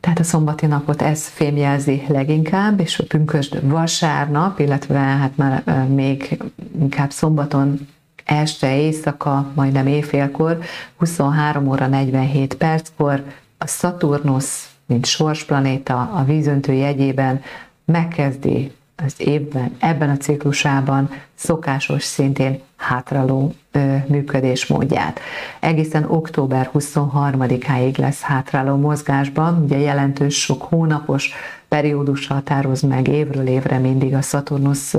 Tehát 0.00 0.18
a 0.18 0.22
szombati 0.22 0.66
napot 0.66 1.02
ez 1.02 1.26
fémjelzi 1.26 2.02
leginkább, 2.08 2.80
és 2.80 2.98
a 2.98 3.04
pünkösd 3.08 3.68
vasárnap, 3.68 4.58
illetve 4.58 4.98
hát 4.98 5.36
már 5.36 5.84
még 5.88 6.42
inkább 6.80 7.10
szombaton 7.10 7.88
este 8.24 8.76
éjszaka, 8.76 9.50
majdnem 9.54 9.86
éjfélkor, 9.86 10.58
23 10.96 11.68
óra 11.68 11.86
47 11.86 12.54
perckor 12.54 13.24
a 13.58 13.66
Szaturnusz 13.66 14.75
mint 14.86 15.06
sorsplanéta 15.06 16.10
a 16.14 16.24
vízöntő 16.24 16.72
jegyében 16.72 17.42
megkezdi 17.84 18.72
az 19.04 19.14
évben, 19.16 19.76
ebben 19.78 20.10
a 20.10 20.16
ciklusában 20.16 21.10
szokásos 21.34 22.02
szintén 22.02 22.60
hátraló 22.76 23.54
ö, 23.72 23.96
működésmódját. 24.08 25.20
Egészen 25.60 26.04
október 26.04 26.70
23-áig 26.74 27.98
lesz 27.98 28.20
hátraló 28.20 28.76
mozgásban, 28.76 29.62
ugye 29.62 29.78
jelentős 29.78 30.40
sok 30.40 30.62
hónapos 30.62 31.30
periódus 31.68 32.26
határoz 32.26 32.80
meg 32.80 33.08
évről 33.08 33.46
évre 33.46 33.78
mindig 33.78 34.14
a 34.14 34.22
Szaturnusz 34.22 34.94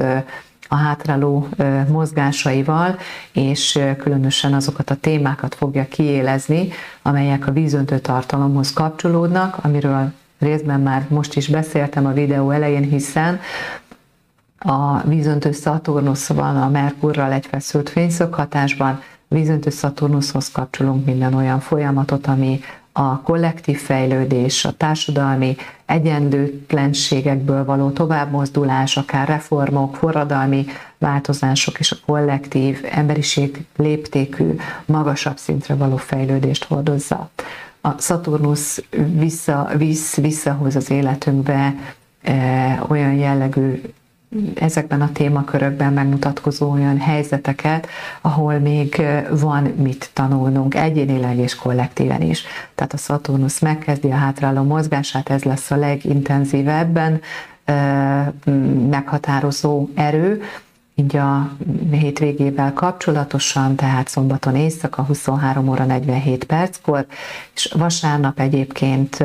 a 0.68 0.76
hátráló 0.76 1.47
mozgásaival, 1.88 2.97
és 3.32 3.80
különösen 3.97 4.53
azokat 4.53 4.89
a 4.89 4.95
témákat 4.95 5.55
fogja 5.55 5.88
kiélezni, 5.88 6.70
amelyek 7.01 7.47
a 7.47 7.51
vízöntő 7.51 7.99
tartalomhoz 7.99 8.74
kapcsolódnak, 8.74 9.57
amiről 9.61 10.11
részben 10.39 10.82
már 10.82 11.05
most 11.09 11.36
is 11.36 11.47
beszéltem 11.47 12.05
a 12.05 12.13
videó 12.13 12.51
elején, 12.51 12.84
hiszen 12.84 13.39
a 14.59 15.01
vízöntő 15.01 15.51
Szaturnusz 15.51 16.28
van 16.28 16.57
a 16.61 16.70
Merkurral 16.70 17.32
egy 17.32 17.45
feszült 17.45 17.89
fényszöghatásban, 17.89 19.01
vízöntő 19.28 19.70
Szaturnuszhoz 19.70 20.51
kapcsolunk 20.51 21.05
minden 21.05 21.34
olyan 21.34 21.59
folyamatot, 21.59 22.28
ami 22.28 22.59
a 22.99 23.21
kollektív 23.21 23.79
fejlődés, 23.79 24.65
a 24.65 24.71
társadalmi 24.71 25.55
egyenlőtlenségekből 25.85 27.65
való 27.65 27.89
továbbmozdulás, 27.89 28.97
akár 28.97 29.27
reformok, 29.27 29.95
forradalmi 29.95 30.65
változások 30.97 31.79
és 31.79 31.91
a 31.91 31.95
kollektív 32.05 32.85
emberiség 32.91 33.65
léptékű, 33.75 34.55
magasabb 34.85 35.37
szintre 35.37 35.75
való 35.75 35.97
fejlődést 35.97 36.63
hordozza. 36.63 37.29
A 37.81 37.89
Szaturnusz 37.97 38.83
vissza, 39.11 39.69
visz, 39.75 40.15
visszahoz 40.15 40.75
az 40.75 40.91
életünkbe 40.91 41.75
e, 42.21 42.81
olyan 42.87 43.13
jellegű 43.13 43.81
ezekben 44.55 45.01
a 45.01 45.11
témakörökben 45.11 45.93
megmutatkozó 45.93 46.71
olyan 46.71 46.99
helyzeteket, 46.99 47.88
ahol 48.21 48.59
még 48.59 49.01
van 49.30 49.63
mit 49.63 50.09
tanulnunk 50.13 50.75
egyénileg 50.75 51.38
és 51.38 51.55
kollektíven 51.55 52.21
is. 52.21 52.43
Tehát 52.75 52.93
a 52.93 52.97
Szaturnusz 52.97 53.59
megkezdi 53.59 54.11
a 54.11 54.15
hátráló 54.15 54.63
mozgását, 54.63 55.30
ez 55.30 55.43
lesz 55.43 55.71
a 55.71 55.75
legintenzívebben 55.75 57.21
meghatározó 58.89 59.88
erő, 59.95 60.41
így 60.95 61.15
a 61.15 61.51
hétvégével 61.91 62.73
kapcsolatosan, 62.73 63.75
tehát 63.75 64.07
szombaton 64.07 64.55
éjszaka 64.55 65.03
23 65.03 65.69
óra 65.69 65.86
47 65.86 66.43
perckor, 66.43 67.05
és 67.53 67.73
vasárnap 67.78 68.39
egyébként 68.39 69.23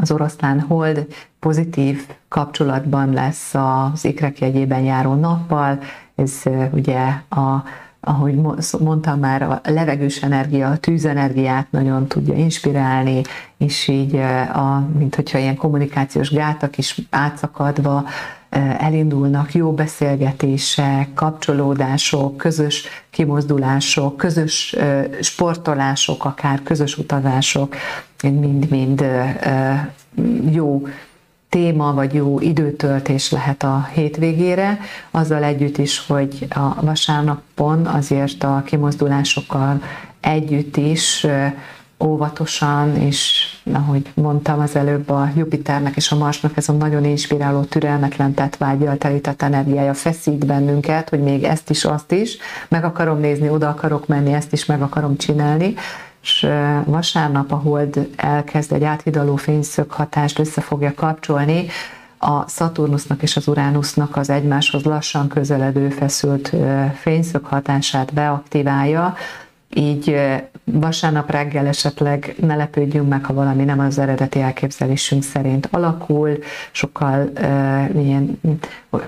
az 0.00 0.10
oroszlán 0.10 0.60
hold 0.60 1.06
pozitív 1.38 2.06
kapcsolatban 2.28 3.12
lesz 3.12 3.54
az 3.54 4.04
ikrek 4.04 4.38
jegyében 4.38 4.80
járó 4.80 5.14
nappal, 5.14 5.78
ez 6.14 6.42
ugye 6.72 6.98
a 7.28 7.64
ahogy 8.00 8.34
mondtam 8.78 9.18
már, 9.18 9.42
a 9.42 9.60
levegős 9.64 10.22
energia, 10.22 10.70
a 10.70 10.76
tűzenergiát 10.76 11.66
nagyon 11.70 12.06
tudja 12.06 12.34
inspirálni, 12.34 13.22
és 13.56 13.88
így, 13.88 14.14
a, 14.54 14.88
mint 14.98 15.14
hogyha 15.14 15.38
ilyen 15.38 15.56
kommunikációs 15.56 16.30
gátak 16.30 16.78
is 16.78 17.00
átszakadva 17.10 18.04
elindulnak 18.78 19.54
jó 19.54 19.72
beszélgetések, 19.72 21.14
kapcsolódások, 21.14 22.36
közös 22.36 22.84
kimozdulások, 23.10 24.16
közös 24.16 24.76
sportolások, 25.20 26.24
akár 26.24 26.62
közös 26.62 26.98
utazások, 26.98 27.76
mind-mind 28.22 29.04
jó 30.50 30.86
téma 31.48 31.94
vagy 31.94 32.14
jó 32.14 32.40
időtöltés 32.40 33.30
lehet 33.30 33.62
a 33.62 33.88
hétvégére, 33.92 34.78
azzal 35.10 35.44
együtt 35.44 35.78
is, 35.78 36.06
hogy 36.06 36.46
a 36.50 36.84
vasárnapon 36.84 37.86
azért 37.86 38.44
a 38.44 38.62
kimozdulásokkal 38.66 39.82
együtt 40.20 40.76
is 40.76 41.26
óvatosan, 42.04 42.96
és 42.96 43.44
ahogy 43.72 44.12
mondtam 44.14 44.60
az 44.60 44.76
előbb, 44.76 45.10
a 45.10 45.30
Jupiternek 45.36 45.96
és 45.96 46.10
a 46.10 46.16
Marsnak 46.16 46.56
ez 46.56 46.68
a 46.68 46.72
nagyon 46.72 47.04
inspiráló, 47.04 47.62
türelmetlen 47.62 48.34
tetvágyjal 48.34 48.96
telített 48.96 49.42
energiája 49.42 49.94
feszít 49.94 50.46
bennünket, 50.46 51.08
hogy 51.08 51.20
még 51.20 51.44
ezt 51.44 51.70
is, 51.70 51.84
azt 51.84 52.12
is, 52.12 52.36
meg 52.68 52.84
akarom 52.84 53.20
nézni, 53.20 53.48
oda 53.48 53.68
akarok 53.68 54.06
menni, 54.06 54.32
ezt 54.32 54.52
is 54.52 54.66
meg 54.66 54.82
akarom 54.82 55.16
csinálni, 55.16 55.74
és 56.22 56.48
vasárnap 56.84 57.52
a 57.52 57.56
hold 57.56 58.08
elkezd 58.16 58.72
egy 58.72 58.84
áthidaló 58.84 59.36
fényszög 59.36 59.90
hatást 59.90 60.38
össze 60.38 60.60
fogja 60.60 60.92
kapcsolni, 60.94 61.66
a 62.22 62.48
Szaturnusznak 62.48 63.22
és 63.22 63.36
az 63.36 63.48
Uránusznak 63.48 64.16
az 64.16 64.30
egymáshoz 64.30 64.82
lassan 64.82 65.28
közeledő 65.28 65.88
feszült 65.88 66.52
fényszög 66.94 67.44
hatását 67.44 68.12
beaktiválja, 68.14 69.14
így 69.74 70.16
vasárnap 70.64 71.30
reggel 71.30 71.66
esetleg 71.66 72.34
ne 72.40 72.56
lepődjünk 72.56 73.08
meg, 73.08 73.24
ha 73.24 73.34
valami 73.34 73.64
nem 73.64 73.78
az 73.78 73.98
eredeti 73.98 74.40
elképzelésünk 74.40 75.22
szerint 75.22 75.68
alakul, 75.70 76.38
sokkal 76.70 77.30
uh, 77.34 78.02
ilyen 78.02 78.40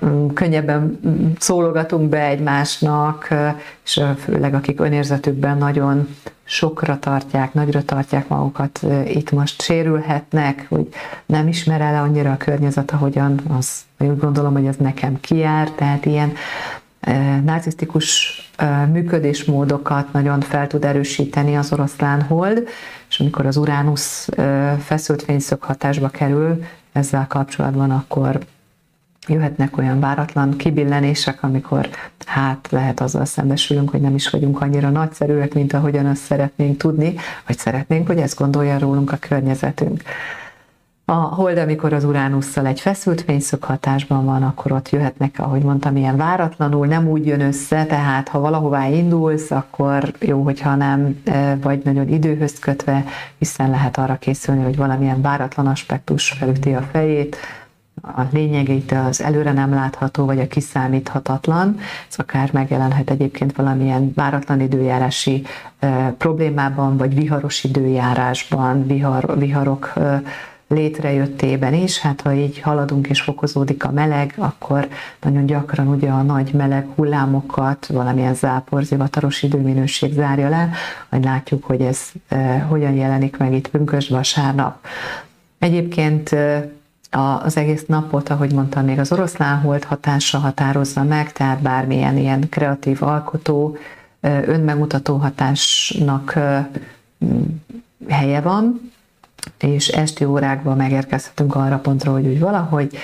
um, 0.00 0.32
könnyebben 0.32 0.98
szólogatunk 1.38 2.08
be 2.08 2.26
egymásnak, 2.26 3.28
uh, 3.30 3.48
és 3.84 4.00
főleg 4.18 4.54
akik 4.54 4.80
önérzetükben 4.80 5.58
nagyon 5.58 6.08
sokra 6.44 6.98
tartják, 6.98 7.54
nagyra 7.54 7.82
tartják 7.82 8.28
magukat, 8.28 8.78
uh, 8.82 9.14
itt 9.14 9.30
most 9.30 9.62
sérülhetnek, 9.62 10.66
hogy 10.68 10.88
nem 11.26 11.48
ismer 11.48 11.80
el 11.80 12.02
annyira 12.02 12.30
a 12.32 12.36
környezet, 12.36 12.90
ahogyan 12.90 13.40
az, 13.58 13.80
úgy 13.98 14.18
gondolom, 14.18 14.52
hogy 14.52 14.66
ez 14.66 14.76
nekem 14.76 15.20
kiár, 15.20 15.70
tehát 15.70 16.06
ilyen 16.06 16.32
narcisztikus 17.44 18.40
működésmódokat 18.92 20.12
nagyon 20.12 20.40
fel 20.40 20.66
tud 20.66 20.84
erősíteni 20.84 21.56
az 21.56 21.72
oroszlán 21.72 22.22
hold, 22.22 22.68
és 23.08 23.20
amikor 23.20 23.46
az 23.46 23.56
Uránusz 23.56 24.28
feszült 24.78 25.22
fényszög 25.22 25.62
hatásba 25.62 26.08
kerül 26.08 26.64
ezzel 26.92 27.26
kapcsolatban, 27.26 27.90
akkor 27.90 28.38
jöhetnek 29.26 29.78
olyan 29.78 30.00
váratlan 30.00 30.56
kibillenések, 30.56 31.42
amikor 31.42 31.88
hát 32.26 32.68
lehet 32.70 33.00
azzal 33.00 33.24
szembesülünk, 33.24 33.90
hogy 33.90 34.00
nem 34.00 34.14
is 34.14 34.30
vagyunk 34.30 34.60
annyira 34.60 34.90
nagyszerűek, 34.90 35.54
mint 35.54 35.72
ahogyan 35.72 36.06
azt 36.06 36.22
szeretnénk 36.22 36.76
tudni, 36.76 37.14
vagy 37.46 37.58
szeretnénk, 37.58 38.06
hogy 38.06 38.18
ezt 38.18 38.38
gondolja 38.38 38.78
rólunk 38.78 39.12
a 39.12 39.16
környezetünk. 39.16 40.02
A 41.12 41.14
hold, 41.14 41.58
amikor 41.58 41.92
az 41.92 42.04
Uránusszal 42.04 42.66
egy 42.66 42.80
feszült 42.80 43.20
fényszög 43.20 43.64
hatásban 43.64 44.24
van, 44.24 44.42
akkor 44.42 44.72
ott 44.72 44.90
jöhetnek, 44.90 45.38
ahogy 45.38 45.62
mondtam, 45.62 45.96
ilyen 45.96 46.16
váratlanul, 46.16 46.86
nem 46.86 47.08
úgy 47.08 47.26
jön 47.26 47.40
össze, 47.40 47.84
tehát 47.84 48.28
ha 48.28 48.40
valahová 48.40 48.88
indulsz, 48.88 49.50
akkor 49.50 50.12
jó, 50.20 50.42
hogyha 50.42 50.74
nem 50.74 51.20
e, 51.24 51.56
vagy 51.56 51.80
nagyon 51.84 52.08
időhöz 52.08 52.58
kötve, 52.58 53.04
hiszen 53.38 53.70
lehet 53.70 53.98
arra 53.98 54.16
készülni, 54.16 54.62
hogy 54.62 54.76
valamilyen 54.76 55.20
váratlan 55.20 55.66
aspektus 55.66 56.30
felüti 56.30 56.72
a 56.72 56.82
fejét, 56.92 57.36
a 58.02 58.22
lényegét 58.30 58.92
az 58.92 59.22
előre 59.22 59.52
nem 59.52 59.74
látható, 59.74 60.24
vagy 60.24 60.40
a 60.40 60.46
kiszámíthatatlan. 60.46 61.76
Ez 62.08 62.16
akár 62.18 62.52
megjelenhet 62.52 63.10
egyébként 63.10 63.56
valamilyen 63.56 64.12
váratlan 64.14 64.60
időjárási 64.60 65.42
e, 65.78 66.14
problémában, 66.18 66.96
vagy 66.96 67.14
viharos 67.14 67.64
időjárásban, 67.64 68.86
vihar, 68.86 69.38
viharok 69.38 69.92
e, 69.96 70.22
létrejöttében 70.72 71.74
is, 71.74 71.98
hát 71.98 72.20
ha 72.20 72.32
így 72.32 72.60
haladunk 72.60 73.08
és 73.08 73.20
fokozódik 73.20 73.84
a 73.84 73.90
meleg, 73.90 74.34
akkor 74.38 74.88
nagyon 75.20 75.46
gyakran 75.46 75.88
ugye 75.88 76.10
a 76.10 76.22
nagy 76.22 76.52
meleg 76.52 76.86
hullámokat 76.94 77.86
valamilyen 77.86 78.34
zápor, 78.34 78.82
zivataros 78.82 79.42
időminőség 79.42 80.12
zárja 80.12 80.48
le, 80.48 80.70
majd 81.08 81.24
látjuk, 81.24 81.64
hogy 81.64 81.80
ez 81.80 82.00
e, 82.28 82.58
hogyan 82.58 82.94
jelenik 82.94 83.36
meg 83.36 83.52
itt 83.52 83.68
pünkös 83.68 84.08
vasárnap. 84.08 84.86
Egyébként 85.58 86.32
e, 86.32 86.68
az 87.10 87.56
egész 87.56 87.84
napot, 87.86 88.28
ahogy 88.28 88.52
mondtam, 88.52 88.84
még 88.84 88.98
az 88.98 89.12
oroszlán 89.12 89.60
holt 89.60 89.84
hatása 89.84 90.38
határozza 90.38 91.02
meg, 91.02 91.32
tehát 91.32 91.62
bármilyen 91.62 92.16
ilyen 92.16 92.48
kreatív 92.48 93.02
alkotó, 93.02 93.76
e, 94.20 94.42
önmegutató 94.46 95.16
hatásnak 95.16 96.38
helye 98.08 98.40
van, 98.40 98.91
és 99.58 99.88
esti 99.88 100.24
órákban 100.24 100.76
megérkezhetünk 100.76 101.54
arra 101.54 101.78
pontra, 101.78 102.12
hogy 102.12 102.26
úgy 102.26 102.40
valahogy 102.40 102.96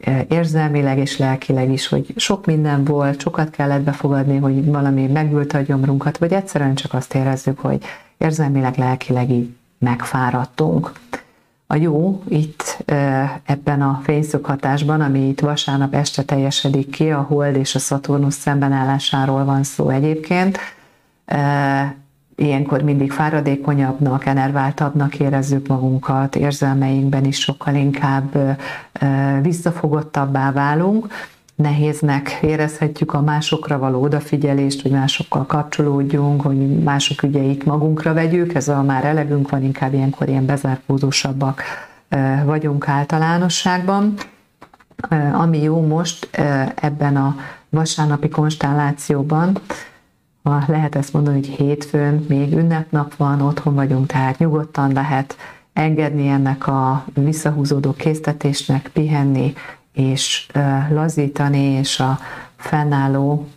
e, 0.00 0.24
érzelmileg 0.28 0.98
és 0.98 1.18
lelkileg 1.18 1.72
is, 1.72 1.88
hogy 1.88 2.12
sok 2.16 2.46
minden 2.46 2.84
volt, 2.84 3.20
sokat 3.20 3.50
kellett 3.50 3.82
befogadni, 3.82 4.36
hogy 4.36 4.64
valami 4.64 5.06
megült 5.06 5.52
a 5.52 5.60
gyomrunkat, 5.60 6.18
vagy 6.18 6.32
egyszerűen 6.32 6.74
csak 6.74 6.94
azt 6.94 7.14
érezzük, 7.14 7.58
hogy 7.58 7.84
érzelmileg, 8.18 8.76
lelkileg 8.76 9.30
így 9.30 9.54
megfáradtunk. 9.78 10.92
A 11.66 11.76
jó 11.76 12.22
itt 12.28 12.78
e, 12.84 13.40
ebben 13.44 13.82
a 13.82 14.00
fényszöghatásban, 14.02 15.00
ami 15.00 15.28
itt 15.28 15.40
vasárnap 15.40 15.94
este 15.94 16.22
teljesedik 16.22 16.90
ki, 16.90 17.10
a 17.10 17.20
Hold 17.20 17.56
és 17.56 17.74
a 17.74 17.78
Szaturnusz 17.78 18.36
szembenállásáról 18.36 19.44
van 19.44 19.62
szó 19.62 19.88
egyébként, 19.88 20.58
e, 21.24 21.96
ilyenkor 22.36 22.82
mindig 22.82 23.12
fáradékonyabbnak, 23.12 24.26
enerváltabbnak 24.26 25.18
érezzük 25.18 25.66
magunkat, 25.66 26.36
érzelmeinkben 26.36 27.24
is 27.24 27.40
sokkal 27.40 27.74
inkább 27.74 28.58
visszafogottabbá 29.42 30.52
válunk, 30.52 31.06
nehéznek 31.54 32.38
érezhetjük 32.42 33.14
a 33.14 33.20
másokra 33.20 33.78
való 33.78 34.02
odafigyelést, 34.02 34.82
hogy 34.82 34.90
másokkal 34.90 35.46
kapcsolódjunk, 35.46 36.40
hogy 36.40 36.82
mások 36.82 37.22
ügyeit 37.22 37.64
magunkra 37.64 38.12
vegyük, 38.12 38.54
ez 38.54 38.68
a 38.68 38.82
már 38.82 39.04
elegünk 39.04 39.50
van, 39.50 39.62
inkább 39.62 39.94
ilyenkor 39.94 40.28
ilyen 40.28 40.46
bezárkózósabbak 40.46 41.62
vagyunk 42.44 42.88
általánosságban. 42.88 44.14
Ami 45.32 45.62
jó 45.62 45.86
most 45.86 46.28
ebben 46.74 47.16
a 47.16 47.36
vasárnapi 47.68 48.28
konstellációban, 48.28 49.58
ha 50.50 50.64
lehet 50.66 50.94
ezt 50.94 51.12
mondani, 51.12 51.36
hogy 51.36 51.48
hétfőn 51.48 52.24
még 52.28 52.52
ünnepnap 52.52 53.14
van, 53.16 53.40
otthon 53.40 53.74
vagyunk, 53.74 54.06
tehát 54.06 54.38
nyugodtan 54.38 54.92
lehet 54.92 55.36
engedni 55.72 56.28
ennek 56.28 56.66
a 56.66 57.04
visszahúzódó 57.14 57.92
késztetésnek, 57.92 58.90
pihenni 58.92 59.52
és 59.92 60.46
lazítani, 60.90 61.58
és 61.58 62.00
a 62.00 62.18
fennálló 62.56 63.48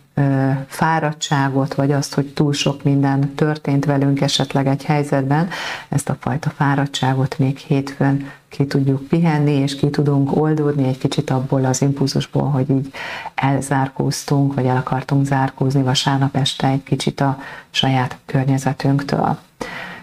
fáradtságot, 0.66 1.74
vagy 1.74 1.92
azt, 1.92 2.14
hogy 2.14 2.26
túl 2.26 2.52
sok 2.52 2.82
minden 2.82 3.34
történt 3.34 3.84
velünk 3.84 4.20
esetleg 4.20 4.66
egy 4.66 4.84
helyzetben, 4.84 5.48
ezt 5.88 6.08
a 6.08 6.16
fajta 6.20 6.50
fáradtságot 6.50 7.38
még 7.38 7.56
hétfőn 7.56 8.30
ki 8.50 8.66
tudjuk 8.66 9.08
pihenni, 9.08 9.52
és 9.52 9.76
ki 9.76 9.90
tudunk 9.90 10.36
oldódni 10.36 10.88
egy 10.88 10.98
kicsit 10.98 11.30
abból 11.30 11.64
az 11.64 11.82
impulzusból, 11.82 12.50
hogy 12.50 12.70
így 12.70 12.92
elzárkóztunk, 13.34 14.54
vagy 14.54 14.66
el 14.66 14.76
akartunk 14.76 15.26
zárkózni 15.26 15.82
vasárnap 15.82 16.36
este 16.36 16.68
egy 16.68 16.82
kicsit 16.82 17.20
a 17.20 17.38
saját 17.70 18.18
környezetünktől. 18.26 19.38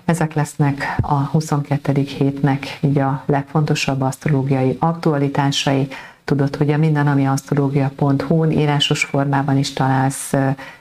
Ezek 0.05 0.33
lesznek 0.33 0.95
a 1.01 1.13
22. 1.13 2.01
hétnek 2.01 2.77
így 2.81 2.99
a 2.99 3.23
legfontosabb 3.25 4.01
asztrológiai 4.01 4.77
aktualitásai. 4.79 5.87
Tudod, 6.27 6.55
hogy 6.55 6.71
a 6.71 6.77
minden, 6.77 7.07
ami 7.07 7.27
asztrológia.hu-n 7.27 8.51
írásos 8.51 9.03
formában 9.03 9.57
is 9.57 9.73
találsz 9.73 10.33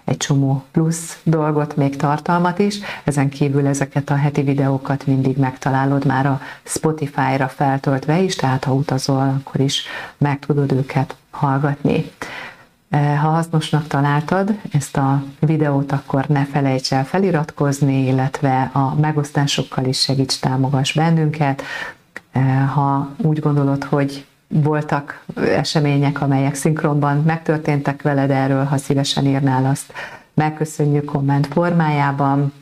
egy 0.05 0.17
csomó 0.17 0.65
plusz 0.71 1.19
dolgot, 1.23 1.77
még 1.77 1.97
tartalmat 1.97 2.59
is. 2.59 2.79
Ezen 3.05 3.29
kívül 3.29 3.67
ezeket 3.67 4.11
a 4.11 4.15
heti 4.15 4.43
videókat 4.43 5.07
mindig 5.07 5.37
megtalálod 5.37 6.07
már 6.07 6.27
a 6.27 6.41
Spotify-ra 6.63 7.49
feltöltve 7.49 8.21
is, 8.21 8.37
tehát 8.37 8.65
ha 8.65 8.75
utazol, 8.75 9.41
akkor 9.41 9.61
is 9.61 9.85
meg 10.19 10.39
tudod 10.39 10.73
őket 10.73 11.17
hallgatni. 11.31 12.11
Ha 12.91 13.29
hasznosnak 13.29 13.87
találtad 13.87 14.59
ezt 14.73 14.97
a 14.97 15.23
videót, 15.41 15.93
akkor 15.93 16.27
ne 16.27 16.45
felejts 16.45 16.93
el 16.93 17.05
feliratkozni, 17.05 18.07
illetve 18.07 18.71
a 18.73 18.95
megosztásokkal 18.95 19.85
is 19.85 20.01
segíts 20.01 20.41
támogass 20.41 20.93
bennünket. 20.93 21.63
Ha 22.75 23.11
úgy 23.17 23.39
gondolod, 23.39 23.85
hogy 23.85 24.27
voltak 24.49 25.25
események, 25.35 26.21
amelyek 26.21 26.55
szinkronban 26.55 27.23
megtörténtek 27.23 28.03
veled 28.03 28.31
erről, 28.31 28.65
ha 28.65 28.77
szívesen 28.77 29.27
írnál 29.27 29.65
azt. 29.65 29.93
Megköszönjük 30.35 31.05
komment 31.05 31.47
formájában, 31.47 32.53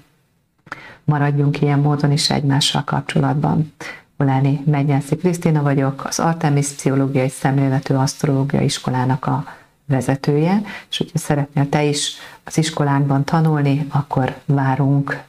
maradjunk 1.05 1.61
ilyen 1.61 1.78
módon 1.78 2.12
is 2.12 2.30
egymással 2.30 2.85
kapcsolatban. 2.85 3.72
Uláni 4.18 4.61
Megyenszi 4.66 5.16
Krisztina 5.16 5.62
vagyok, 5.62 6.05
az 6.05 6.18
Artemis 6.18 6.68
Pszichológiai 6.68 7.28
Szemléletű 7.28 7.95
Asztrológia 7.95 8.61
Iskolának 8.61 9.26
a 9.26 9.45
vezetője, 9.87 10.62
és 10.91 10.99
hogyha 10.99 11.18
szeretnél 11.18 11.68
te 11.68 11.85
is 11.85 12.12
az 12.45 12.59
iskolánkban 12.59 13.24
tanulni, 13.24 13.87
akkor 13.91 14.37
várunk 14.45 15.22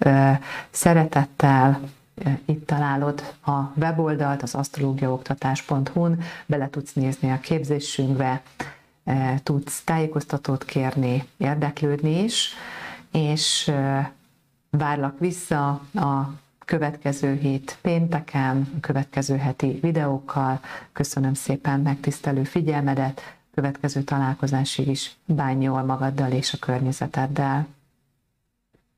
szeretettel, 0.69 1.79
itt 2.45 2.65
találod 2.67 3.33
a 3.45 3.59
weboldalt, 3.75 4.41
az 4.43 4.55
asztrológiaoktatás.hu-n, 4.55 6.21
bele 6.45 6.69
tudsz 6.69 6.93
nézni 6.93 7.31
a 7.31 7.39
képzésünkbe, 7.39 8.41
tudsz 9.43 9.83
tájékoztatót 9.83 10.65
kérni, 10.65 11.27
érdeklődni 11.37 12.23
is, 12.23 12.53
és 13.11 13.71
várlak 14.69 15.19
vissza 15.19 15.69
a 15.93 16.33
következő 16.65 17.33
hét 17.35 17.77
pénteken, 17.81 18.69
a 18.75 18.79
következő 18.79 19.37
heti 19.37 19.79
videókkal. 19.81 20.59
Köszönöm 20.93 21.33
szépen 21.33 21.79
megtisztelő 21.79 22.43
figyelmedet, 22.43 23.21
következő 23.55 24.01
találkozásig 24.01 24.87
is 24.87 25.15
bánj 25.25 25.63
jól 25.63 25.83
magaddal 25.83 26.31
és 26.31 26.53
a 26.53 26.57
környezeteddel. 26.59 27.67